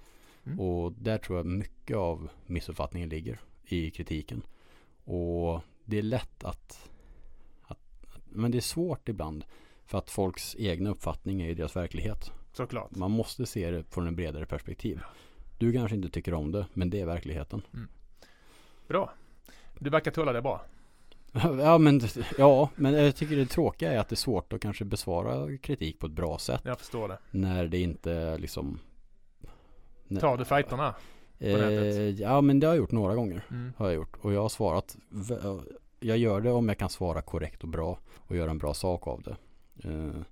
[0.45, 0.61] Mm.
[0.61, 4.43] Och där tror jag mycket av missuppfattningen ligger i kritiken.
[5.05, 6.91] Och det är lätt att,
[7.63, 7.79] att
[8.25, 9.45] men det är svårt ibland
[9.91, 12.33] för att folks egna uppfattning är ju deras verklighet.
[12.53, 12.91] Såklart.
[12.97, 15.01] Man måste se det från en bredare perspektiv.
[15.59, 17.63] Du kanske inte tycker om det, men det är verkligheten.
[18.89, 19.13] Bra.
[19.79, 20.65] Du verkar tåla det bra.
[21.61, 22.01] Ja men,
[22.39, 25.99] ja, men jag tycker det tråkiga är att det är svårt att kanske besvara kritik
[25.99, 26.61] på ett bra sätt.
[26.65, 27.19] Jag förstår det.
[27.31, 28.79] När det inte liksom
[30.09, 30.95] när- Tar du fighterna?
[31.39, 31.51] eh?
[32.21, 33.45] Ja men det har jag gjort några gånger.
[33.51, 33.73] Mm.
[33.77, 34.17] Har jag gjort.
[34.21, 34.97] Och jag har svarat.
[36.01, 37.99] Jag gör det om jag kan svara korrekt och bra.
[38.17, 39.37] Och göra en bra sak av det.
[39.85, 40.23] Eh,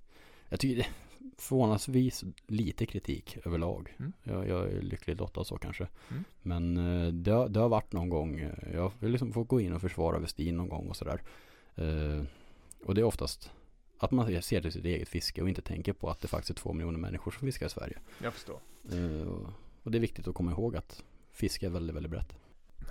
[0.49, 0.91] Jag tycker det är
[1.37, 3.95] förvånansvis lite kritik överlag.
[3.99, 4.13] Mm.
[4.23, 5.87] Jag, jag är lycklig lottad så kanske.
[6.11, 6.23] Mm.
[6.41, 8.39] Men eh, det, har- det har varit någon gång.
[8.39, 11.21] eh, Jag har liksom fått gå in och försvara Westin någon gång och sådär.
[12.83, 13.51] Och det är oftast
[13.97, 16.61] att man ser till sitt eget fiske och inte tänker på att det faktiskt är
[16.61, 17.97] två miljoner människor som fiskar i Sverige.
[18.23, 18.59] Jag förstår.
[19.83, 22.35] Och det är viktigt att komma ihåg att fiske är väldigt, väldigt brett.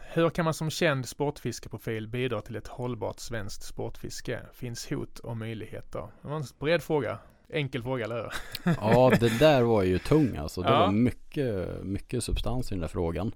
[0.03, 4.41] Hur kan man som känd sportfiskeprofil bidra till ett hållbart svenskt sportfiske?
[4.53, 6.09] Finns hot och möjligheter?
[6.23, 7.19] Det var en bred fråga.
[7.49, 8.33] Enkel fråga, eller hur?
[8.81, 10.63] Ja, det där var ju tung alltså.
[10.63, 10.79] Det Ja.
[10.79, 13.33] var mycket, mycket substans i den där frågan.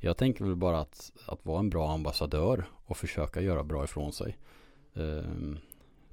[0.00, 4.12] Jag tänker väl bara att, att vara en bra ambassadör och försöka göra bra ifrån
[4.12, 4.38] sig.
[4.94, 5.58] Ehm,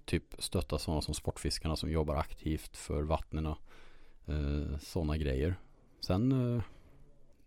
[0.05, 3.45] typ stötta sådana som Sportfiskarna som jobbar aktivt för vattnen
[4.29, 5.55] uh, sådana grejer.
[5.99, 6.63] Sen, eh,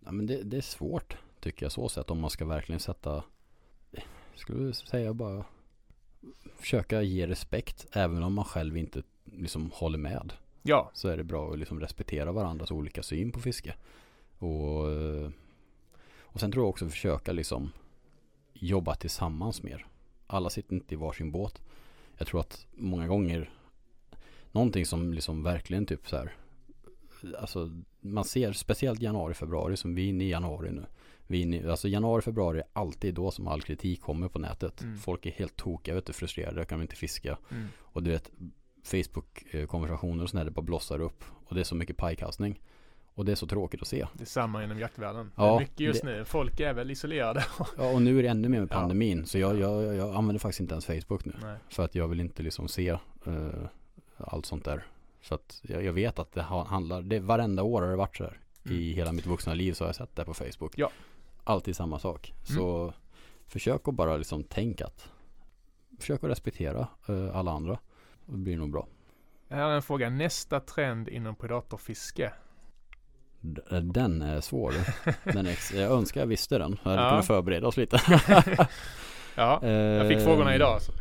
[0.05, 3.24] ja men det, det är svårt tycker jag så sett om man ska verkligen sätta,
[4.35, 5.44] skulle säga bara
[6.59, 11.24] försöka ge respekt även om man själv inte liksom håller med Ja, så är det
[11.24, 13.74] bra att liksom respektera varandras olika syn på fiske.
[14.38, 14.85] Och,
[16.20, 17.72] och sen tror jag också försöka liksom
[18.53, 19.87] jobba tillsammans mer.
[20.26, 21.61] Alla sitter inte i varsin båt.
[22.18, 23.50] Jag tror att många gånger
[24.53, 26.33] någonting som liksom verkligen typ så här
[27.38, 30.87] Alltså man ser speciellt januari, februari som vi är inne i januari nu.
[31.31, 34.38] Vi är inne, i- alltså januari, februari är alltid då som all kritik kommer på
[34.38, 34.83] nätet.
[34.83, 34.99] Mm.
[34.99, 37.38] Folk är helt tokiga, vet du, frustrerade, kan inte fiska.
[37.51, 37.69] mm.
[37.79, 38.31] Och du vet
[38.85, 41.25] Facebook-konversationer och sånt där det bara blossar upp.
[41.47, 42.61] Och det är så mycket pajkastning.
[43.14, 44.07] Och det är så tråkigt att se.
[44.14, 45.33] det är samma inom jaktvärlden.
[45.37, 46.25] Ja, det är mycket just det- nu.
[46.25, 47.45] Folk är väl isolerade.
[47.77, 48.75] Ja, och nu är det ännu mer med Ja.
[48.75, 49.27] pandemin.
[49.27, 51.35] Så jag, jag, jag använder faktiskt inte ens Facebook nu.
[51.43, 51.57] Nej.
[51.69, 52.99] För att jag vill inte liksom se eh,
[54.16, 54.87] allt sånt där.
[55.23, 58.16] Så att jag, jag vet att det ha- handlar, det, varenda år har det varit
[58.16, 58.38] så här.
[58.64, 58.97] I Mm.
[58.97, 60.73] hela mitt vuxna liv så har jag sett det på Facebook.
[60.77, 60.90] Ja.
[61.51, 62.35] Alltid samma sak.
[62.51, 62.57] Mm.
[62.63, 62.93] Så
[63.47, 65.09] försök att bara liksom tänka att
[65.99, 67.79] Försök att respektera eh, alla andra.
[68.27, 68.87] Det blir nog bra.
[69.49, 70.11] Här är en fråga.
[70.11, 72.33] Nästa trend inom predatorfiske?
[73.41, 74.75] D- Den är svår.
[75.33, 76.77] Den är jag önskar jag visste den.
[76.83, 77.11] Jag hade Ja.
[77.11, 78.01] kunnat förbereda oss lite.
[79.35, 80.83] Ja, jag fick frågorna idag.
[80.83, 80.93] Så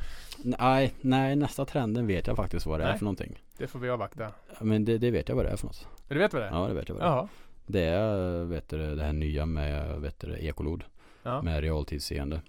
[0.44, 2.98] Nej, nej, nästa trenden vet jag faktiskt vad det är Nej.
[2.98, 3.44] för någonting.
[3.58, 4.32] det får vi avvakta.
[4.62, 5.88] Men det, det vet jag vad det är för något.
[6.08, 6.52] Du vet vad det är?
[6.52, 7.12] Ja, det vet jag vad det är.
[7.16, 7.28] Jaha.
[7.72, 10.84] Det är vet du, det här nya med vet du, ekolod.
[11.24, 11.42] Ja.
[11.42, 12.42] Med realtidsseende.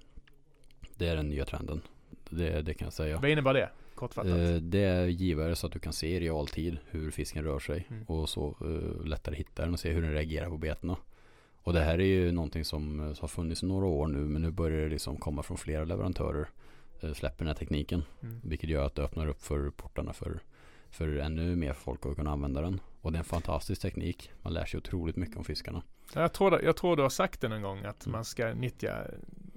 [0.96, 1.80] Det är den nya trenden.
[2.30, 3.18] Det, det kan jag säga.
[3.18, 3.70] Vad innebär det?
[3.94, 4.30] Kortfattat.
[4.38, 7.86] Eh, Det är givare så att du kan se i realtid hur fisken rör sig.
[7.90, 8.02] Mm.
[8.02, 10.96] Och så eh, lättare hitta den och se hur den reagerar på betena.
[11.62, 14.18] Och det här är ju någonting som eh, har funnits några år nu.
[14.18, 16.48] Men nu börjar det liksom komma från flera leverantörer.
[17.00, 18.02] eh, Släpper den här tekniken.
[18.22, 18.40] Mm.
[18.44, 20.40] Vilket gör att det öppnar upp för portarna för,
[20.90, 22.80] för ännu mer folk att kunna använda den.
[23.00, 24.30] Och det är en fantastisk teknik.
[24.42, 25.82] Man lär sig otroligt mycket om fiskarna.
[26.14, 28.12] Jag tror, jag tror du har sagt det någon gång att Mm.
[28.12, 29.04] man ska nyttja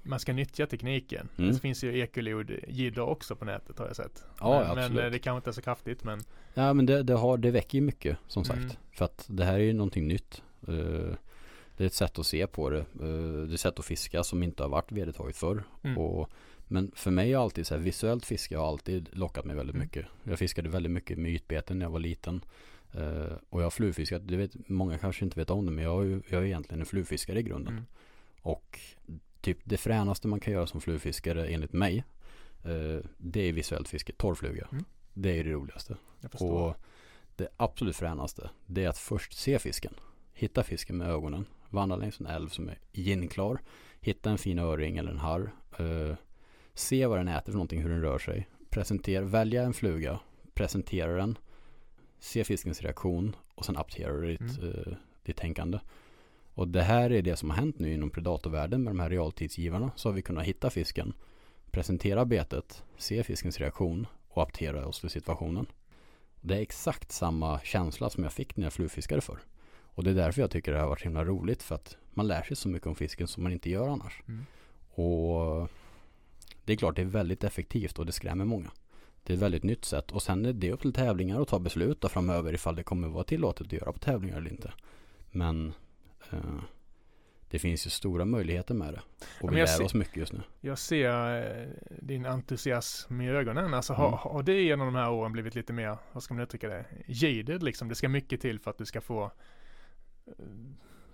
[0.06, 1.30] man ska nyttja tekniken.
[1.38, 1.52] Mm.
[1.54, 4.24] Det finns ju ekolod jidder också på nätet har jag sett.
[4.40, 5.04] Ja, men, men absolut.
[5.04, 6.22] eh, det kanske inte är så kraftigt men
[6.54, 8.60] Ja men det, det, har, det väcker ju mycket som sagt.
[8.60, 8.72] Mm.
[8.92, 10.42] För att det här är ju någonting nytt.
[10.68, 11.16] Eh,
[11.78, 12.80] det är ett sätt att se på det.
[12.80, 12.86] Eh,
[13.46, 15.64] det är ett sätt att fiska som inte har varit vedertaget förr.
[15.84, 15.98] mm.
[15.98, 16.30] Och,
[16.68, 19.86] men för mig har alltid så här, visuellt fiske har alltid lockat mig väldigt Mm.
[19.86, 20.06] mycket.
[20.24, 22.42] Jag fiskade väldigt mycket med ytbeten när jag var liten.
[22.94, 26.06] Eh, och jag har flugfiskat, det vet, många kanske inte vet om det men jag
[26.06, 27.74] är, jag är egentligen en flugfiskare i grunden.
[27.74, 27.86] Mm.
[28.42, 28.80] Och
[29.42, 32.04] typ det fränaste man kan göra som flugfiskare enligt mig
[32.64, 34.68] eh, Det är visuellt fiske, torrfluga.
[34.72, 34.86] Mm.
[35.14, 35.98] Det är det roligaste.
[36.40, 36.76] Och
[37.36, 39.94] det absolut fränaste Det är att först se fisken
[40.34, 43.62] Hitta fisken med ögonen Vandra längs en älv som är igenklar
[44.02, 46.16] Hitta en fin öring eller en harr eh,
[46.74, 50.20] Se vad den äter för någonting, hur den rör sig Presentera, välja en fluga
[50.54, 51.38] Presentera den
[52.24, 54.70] Se fiskens reaktion och sen apterar du ditt, Mm.
[54.70, 55.80] eh, ditt tänkande
[56.54, 59.92] och det här är det som har hänt nu inom predatorvärlden med de här realtidsgivarna.
[59.96, 61.14] Så har vi kunnat hitta fisken,
[61.72, 65.66] presentera betet, se fiskens reaktion och aptera oss för situationen.
[66.42, 69.40] Det är exakt samma känsla som jag fick när jag flugfiskade för.
[69.96, 72.44] Och det är därför jag tycker det har varit himla roligt för att man lär
[72.44, 74.22] sig så mycket om fisken som man inte gör annars.
[74.28, 74.46] Mm.
[74.90, 75.70] Och
[76.66, 78.72] det är klart det är väldigt effektivt och det skrämmer många.
[79.24, 81.60] Det är ett väldigt nytt sätt och sen är det upp till tävlingar att ta
[81.60, 84.74] beslut där framöver ifall det kommer vara tillåtet att göra på tävlingar eller inte.
[85.32, 85.74] Men
[86.32, 86.40] eh,
[87.50, 89.02] det finns ju stora möjligheter med det.
[89.42, 90.42] Och vi lär ser- oss mycket just nu.
[90.62, 91.68] Jag ser eh,
[92.02, 93.74] din entusiasm i ögonen.
[93.74, 94.20] Alltså har, Mm.
[94.22, 97.64] har det genom de här åren blivit lite mer, vad ska man uttrycka det, jaded
[97.64, 97.90] liksom?
[97.90, 99.24] Det ska mycket till för att du ska få
[100.26, 100.34] eh,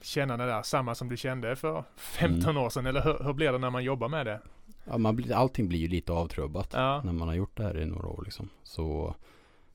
[0.01, 2.63] känna det där, samma som du kände för 15 Mm.
[2.63, 2.85] år sedan.
[2.85, 4.41] Eller hur, hur blir det när man jobbar med det?
[4.83, 7.81] Ja, man blir, allting blir ju lite avtrubbat Ja, när man har gjort det här
[7.81, 8.49] i några år liksom.
[8.63, 9.15] Så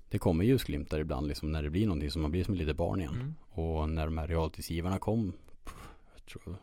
[0.08, 2.76] det kommer ljusglimtar ibland liksom när det blir någonting som man blir som ett litet
[2.76, 3.14] barn igen.
[3.14, 3.34] mm.
[3.50, 5.32] Och när de här realtidsgivarna kom,
[5.64, 6.56] pff, jag tror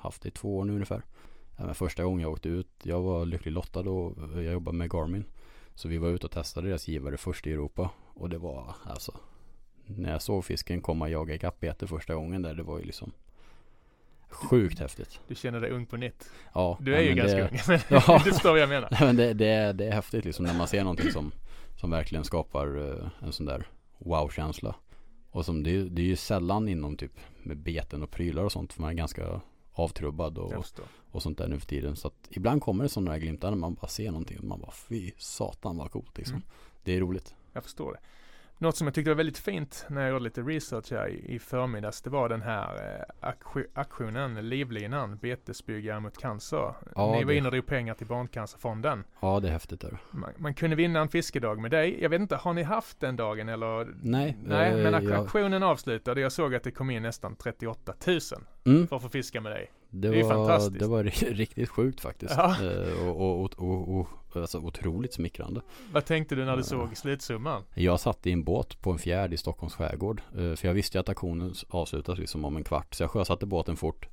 [0.00, 1.02] haft det i två år nu ungefär.
[1.56, 5.24] Men första gången jag åkte ut, jag var lycklig lottad och jag jobbade med Garmin.
[5.74, 7.90] Så vi var ute och testade deras givare först i Europa.
[8.14, 9.14] Och det var alltså,
[9.86, 12.84] när jag såg fisken komma och jaga ikapp bete första gången där, det var ju
[12.84, 13.12] liksom
[14.28, 15.20] sjukt häftigt.
[15.28, 16.30] du känner dig ung på nytt.
[16.54, 18.20] Ja, Du är ju ganska det, ung, men Ja.
[18.24, 18.88] du förstår vad jag menar.
[18.90, 21.32] Nej, men det, det, är, det är häftigt liksom när man ser någonting som,
[21.80, 23.66] som verkligen skapar eh, en sån där
[23.98, 24.74] wow-känsla.
[25.30, 28.52] Och som det, är- det är ju sällan inom typ med beten och prylar och
[28.52, 29.40] sånt för man är ganska
[29.72, 30.52] avtrubbad och,
[31.10, 31.96] och sånt där nu för tiden.
[31.96, 34.60] Så att ibland kommer det sådana där glimtar när man bara ser någonting och man
[34.60, 36.36] bara fy satan vad coolt liksom.
[36.36, 36.48] Mm.
[36.84, 37.34] Det är roligt.
[37.52, 37.98] Jag förstår det.
[38.58, 41.38] Något som jag tyckte var väldigt fint när jag gjorde lite research här i, i
[41.38, 42.74] förmiddags, det var den här
[43.22, 46.74] eh, aktion- aktionen, Livlinan, betesbyggare mot cancer.
[46.96, 49.04] Ja, Ni var det- inne och drog pengar till Barncancerfonden.
[49.20, 49.98] Ja det är häftigt där.
[50.10, 52.02] Man, man kunde vinna en fiskedag med dig.
[52.02, 53.88] Jag vet inte, har ni haft den dagen eller?
[54.02, 56.20] Nej, Nej, eh, men ak- jag- aktionen avslutade.
[56.20, 58.18] Jag såg att det kom in nästan 38 000
[58.66, 59.70] Mm, för att få fiska med dig.
[60.00, 60.78] Det, det är var, fantastiskt.
[60.80, 62.34] det var ri- riktigt sjukt faktiskt.
[62.36, 62.56] Ja.
[62.64, 65.60] Eh, och, och, och, och, alltså, otroligt smickrande.
[65.92, 66.64] Vad tänkte du när du Ja.
[66.64, 67.62] såg slutsumman?
[67.74, 70.22] Jag satt i en båt på en fjärd i Stockholms skärgård.
[70.38, 72.94] eh, För jag visste att aktionen avslutas liksom om en kvart.
[72.94, 74.08] Så jag sjösatte båten fort.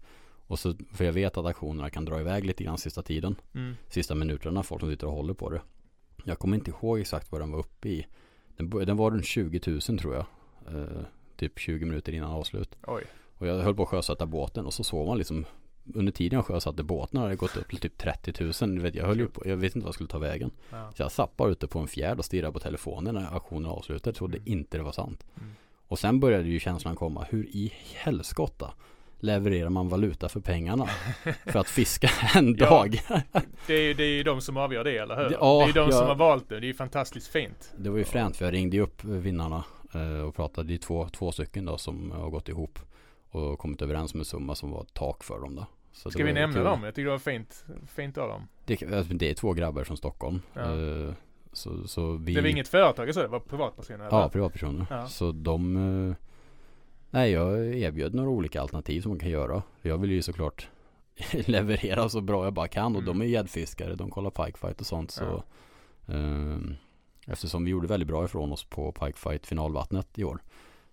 [0.48, 3.36] Och så, för jag vet att aktionerna kan dra iväg lite grann sista tiden.
[3.56, 3.76] Mm.
[3.90, 5.62] Sista minuterna, folk som sitter och håller på det.
[6.24, 8.08] Jag kommer inte ihåg exakt vad den var uppe i.
[8.58, 10.26] Den, den var runt 20 000 tror jag.
[10.76, 11.02] Eh,
[11.38, 12.76] typ 20 minuter innan avslut.
[12.88, 13.04] Oj.
[13.38, 15.46] Och jag höll på att sjösätta båten och så såg man liksom
[15.94, 18.76] under tiden jag sjösatte båten hade det gått upp till typ 30 000.
[18.76, 20.52] Du vet, jag höll ju på, jag vet inte vad jag skulle ta vägen.
[20.70, 20.92] Ja.
[20.96, 24.16] Så jag satt bara ute på en fjärd och stirrade på telefonen när aktionen avslutade.
[24.18, 24.52] Trodde Mm.
[24.52, 25.26] inte det var sant.
[25.38, 25.52] Mm.
[25.88, 27.26] Och sen började ju känslan komma.
[27.30, 28.74] Hur i helskotta
[29.20, 30.86] levererar man valuta för pengarna?
[31.46, 32.70] för att fiska en Ja.
[32.70, 33.02] dag.
[33.68, 35.24] Det är det är ju de som avgör det, eller hur?
[35.30, 35.92] Det- ja, det är ju de ja.
[35.92, 36.60] som har valt det.
[36.60, 37.74] Det är ju fantastiskt fint.
[37.78, 39.64] Det var ju fränt för jag ringde ju upp vinnarna
[39.94, 40.68] eh, och pratade.
[40.68, 42.80] Det är två, två stycken då som har gått ihop
[43.32, 45.66] och kommit överens om en summa som var ett tak för dem då.
[45.92, 46.64] Så Ska vi nämna kul.
[46.64, 46.84] dem?
[46.84, 48.48] Jag tycker det var fint, fint av dem.
[48.66, 50.42] Det, alltså, det är två grabbar från Stockholm.
[50.54, 50.62] Ja.
[50.62, 51.14] Eh,
[51.54, 52.34] så, så vi...
[52.34, 54.00] Det var inget företag så det var privatpersoner?
[54.08, 54.18] eller?
[54.18, 54.86] Ja, privatpersoner.
[54.90, 55.08] Ja.
[55.08, 55.78] Så de...
[56.10, 56.16] eh,
[57.14, 59.64] Nej, jag erbjöd några olika alternativ som man kan göra.
[59.82, 60.70] Jag vill ju såklart
[61.32, 63.06] leverera så bra jag bara kan och Mm.
[63.20, 63.96] de är gäddfiskare.
[63.96, 65.12] De kollar pikefight och sånt.
[65.12, 65.44] Så,
[66.08, 66.76] ehm,
[67.28, 70.42] eftersom vi gjorde väldigt bra ifrån oss på pikefight finalvattnet i år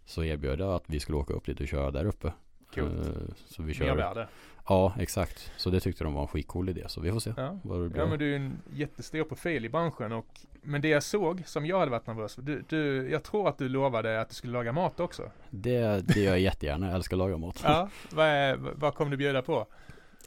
[0.09, 2.33] så erbjöd jag att vi skulle åka upp dit och köra där uppe.
[2.75, 3.07] Coolt.
[3.07, 3.13] Eh,
[3.47, 3.87] så vi kör...
[3.87, 4.29] Mervärde.
[4.69, 5.53] Ja, exakt.
[5.57, 6.85] Så det tyckte de var en skitcool idé.
[6.89, 7.59] Så vi får se Ja.
[7.63, 8.01] vad det blir.
[8.03, 10.27] Ja men du är en jättestor profil i branschen och
[10.63, 13.59] Men det jag såg som jag hade varit nervös för, du, du, jag tror att
[13.59, 15.31] du lovade att du skulle laga mat också.
[15.51, 16.87] det, det gör jag jättegärna.
[16.87, 17.61] Jag älskar att laga mat.
[17.65, 19.67] Ja, vad, vad kommer du bjuda på?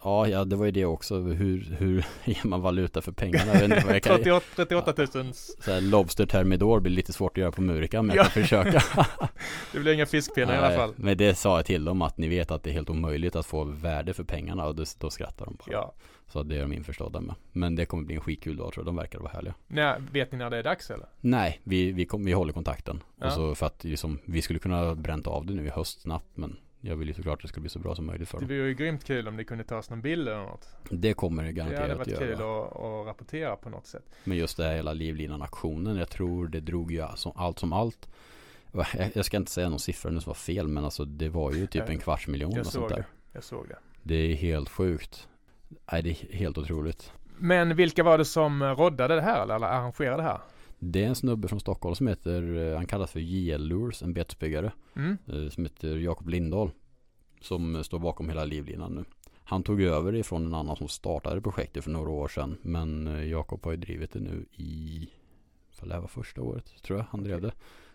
[0.04, 1.20] Ja, ja, det var ju det också.
[1.20, 3.54] Hur, hur ger man valuta för pengarna?
[3.54, 5.34] Jag inte jag kan, 38, 38 000.
[5.34, 8.24] så här, Lobster Thermidor blir lite svårt att göra på Murika men Ja.
[8.24, 8.84] jag kan försöka.
[9.74, 10.94] Det blir inga fiskpinnar i alla fall.
[10.96, 13.46] Men det sa jag till dem att ni vet att det är helt omöjligt att
[13.46, 15.72] få värde för pengarna och då, då skrattar de bara.
[15.72, 15.94] Ja.
[16.28, 17.36] Så det är de införstådda med.
[17.52, 18.86] Men det kommer bli en skitkul dag tror jag.
[18.86, 19.54] De verkar vara härliga.
[19.68, 21.06] Nej, vet ni när det är dags eller?
[21.22, 23.04] Nej, vi, vi, kom, vi håller kontakten.
[23.20, 23.26] Ja.
[23.28, 26.38] Och så för att liksom, vi skulle kunna bränt av det nu i höst snabbt
[26.38, 28.46] men jag vill ju såklart att det ska bli så bra som möjligt för Det
[28.46, 28.58] dem.
[28.58, 30.68] vore ju grymt kul om det kunde tas någon bild eller något.
[30.90, 32.26] Det kommer det Det garanterat hade att varit göra.
[32.26, 34.04] kul att, att rapportera på något sätt.
[34.24, 37.02] Men just det här hela livlinan-aktionen, jag tror det drog ju
[37.36, 38.10] allt som allt.
[39.14, 41.68] Jag, ska inte säga någon siffra nu som var fel, men alltså det var ju
[41.68, 43.06] typ en kvarts miljon Jag såg det.
[43.34, 43.78] Jag såg det.
[44.04, 45.28] Det är helt sjukt.
[45.92, 47.12] Nej, det är helt otroligt.
[47.38, 50.40] Men vilka var det som roddade det här eller arrangerade det här?
[50.84, 54.14] Det är en snubbe från Stockholm som heter, eh, han kallas för JL Lures, en
[54.14, 54.72] betesbyggare.
[54.96, 55.18] Mm.
[55.28, 56.72] eh, Som heter Jakob Lindahl.
[57.42, 59.04] Som står bakom hela livlinan nu.
[59.44, 62.58] Han tog över ifrån en annan som startade projektet för några år sedan.
[62.62, 65.10] Men eh, Jakob har ju drivit det nu i,
[65.72, 67.52] för det här var första året tror jag han drev det.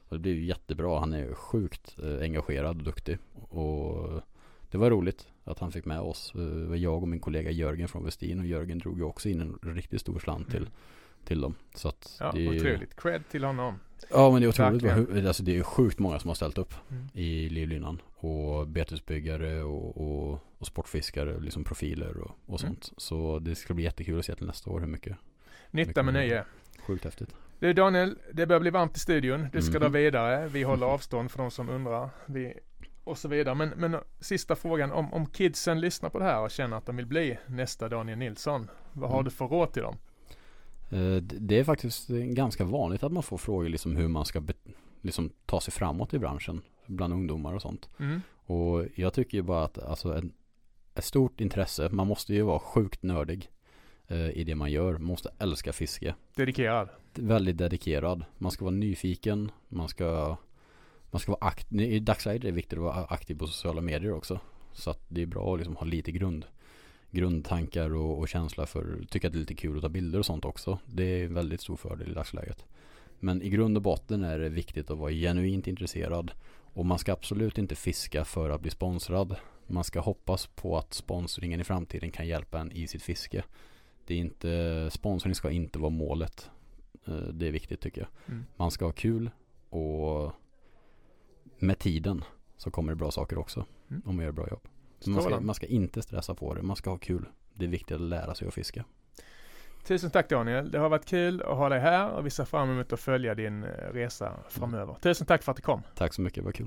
[0.09, 1.01] Och det blev ju jättebra.
[1.01, 3.18] Han är sjukt eh, engagerad och duktig.
[3.34, 4.22] Och
[4.70, 6.32] det var roligt att han fick med oss.
[6.34, 9.28] Eh, Det var jag och min kollega Jörgen från Westin och Jörgen drog ju också
[9.28, 10.72] in en riktigt stor slant till, Mm.
[11.27, 11.55] Till dem.
[11.74, 12.97] Så att Ja, det är, otroligt.
[13.01, 13.79] Cred till honom.
[14.11, 15.27] Ja men det är otroligt.
[15.27, 17.09] Alltså det är sjukt många som har ställt upp Mm.
[17.14, 18.01] i livlinan.
[18.16, 22.74] Och betesbyggare och, och, och sportfiskare, liksom profiler och, och Mm.
[22.74, 22.93] sånt.
[22.97, 25.16] Så det ska bli jättekul att se till nästa år hur mycket.
[25.70, 26.45] Nytta med nöje.
[26.87, 27.35] Sjukt häftigt.
[27.59, 29.49] Du Daniel, det börjar bli varmt i studion.
[29.53, 29.81] Du ska Mhm.
[29.81, 30.49] dra vidare.
[30.49, 32.11] Vi håller avstånd för de som undrar.
[32.27, 32.55] Vi,
[33.05, 33.55] och så vidare.
[33.55, 34.93] Men, men sista frågan.
[34.93, 38.18] Om, om kidsen lyssnar på det här och känner att de vill bli nästa Daniel
[38.18, 38.70] Nilsson.
[38.93, 39.24] Vad har Mm.
[39.24, 39.97] du för råd till dem?
[40.91, 44.43] Eh, det- är faktiskt ganska vanligt att man får frågor liksom hur man ska
[45.03, 46.62] liksom ta sig framåt i branschen.
[46.87, 47.89] Bland ungdomar och sånt.
[47.99, 48.20] Mm.
[48.47, 50.32] Och jag tycker ju bara att alltså en,
[50.95, 51.89] ett stort intresse.
[51.93, 53.51] Man måste ju vara sjukt nördig
[54.09, 54.93] eh, i det man gör.
[54.93, 56.14] Man måste älska fiske.
[56.34, 56.89] Dedikerad.
[57.14, 58.24] väldigt dedikerad.
[58.39, 59.51] Man ska vara nyfiken.
[59.68, 60.37] Man ska,
[61.11, 61.80] man ska vara aktiv.
[61.80, 64.41] I dagsläget är det viktigt att vara aktiv på sociala medier också.
[64.72, 66.45] Så att det är bra att liksom ha lite grund,
[67.16, 70.26] grundtankar och, och känsla för, tycka att det är lite kul att ta bilder och
[70.26, 70.78] sånt också.
[70.86, 72.64] Det är en väldigt stor fördel i dagsläget.
[73.20, 76.30] Men i grund och botten är det viktigt att vara genuint intresserad.
[76.74, 79.36] Och man ska absolut inte fiska för att bli sponsrad.
[79.66, 83.44] Man ska hoppas på att sponsringen i framtiden kan hjälpa en i sitt fiske.
[84.06, 86.50] Det är inte, sponsring ska inte vara målet.
[87.06, 88.08] Eh, Det är viktigt tycker jag.
[88.34, 88.44] Mm.
[88.56, 89.30] Man ska ha kul
[89.68, 90.32] och
[91.58, 92.24] med tiden
[92.56, 93.66] så kommer det bra saker också.
[93.90, 94.02] Mm.
[94.06, 94.68] Om man gör bra jobb.
[95.07, 96.62] Man ska, man ska inte stressa på det.
[96.62, 97.28] Man ska ha kul.
[97.55, 98.84] Det är viktigt att lära sig att fiska.
[99.86, 100.70] Tusen tack Daniel.
[100.70, 103.34] Det har varit kul att ha dig här och vi ser fram emot att följa
[103.34, 104.97] din eh, resa framöver.
[105.01, 105.82] Tusen tack för att du kom.
[105.94, 106.66] Tack så mycket, det var kul.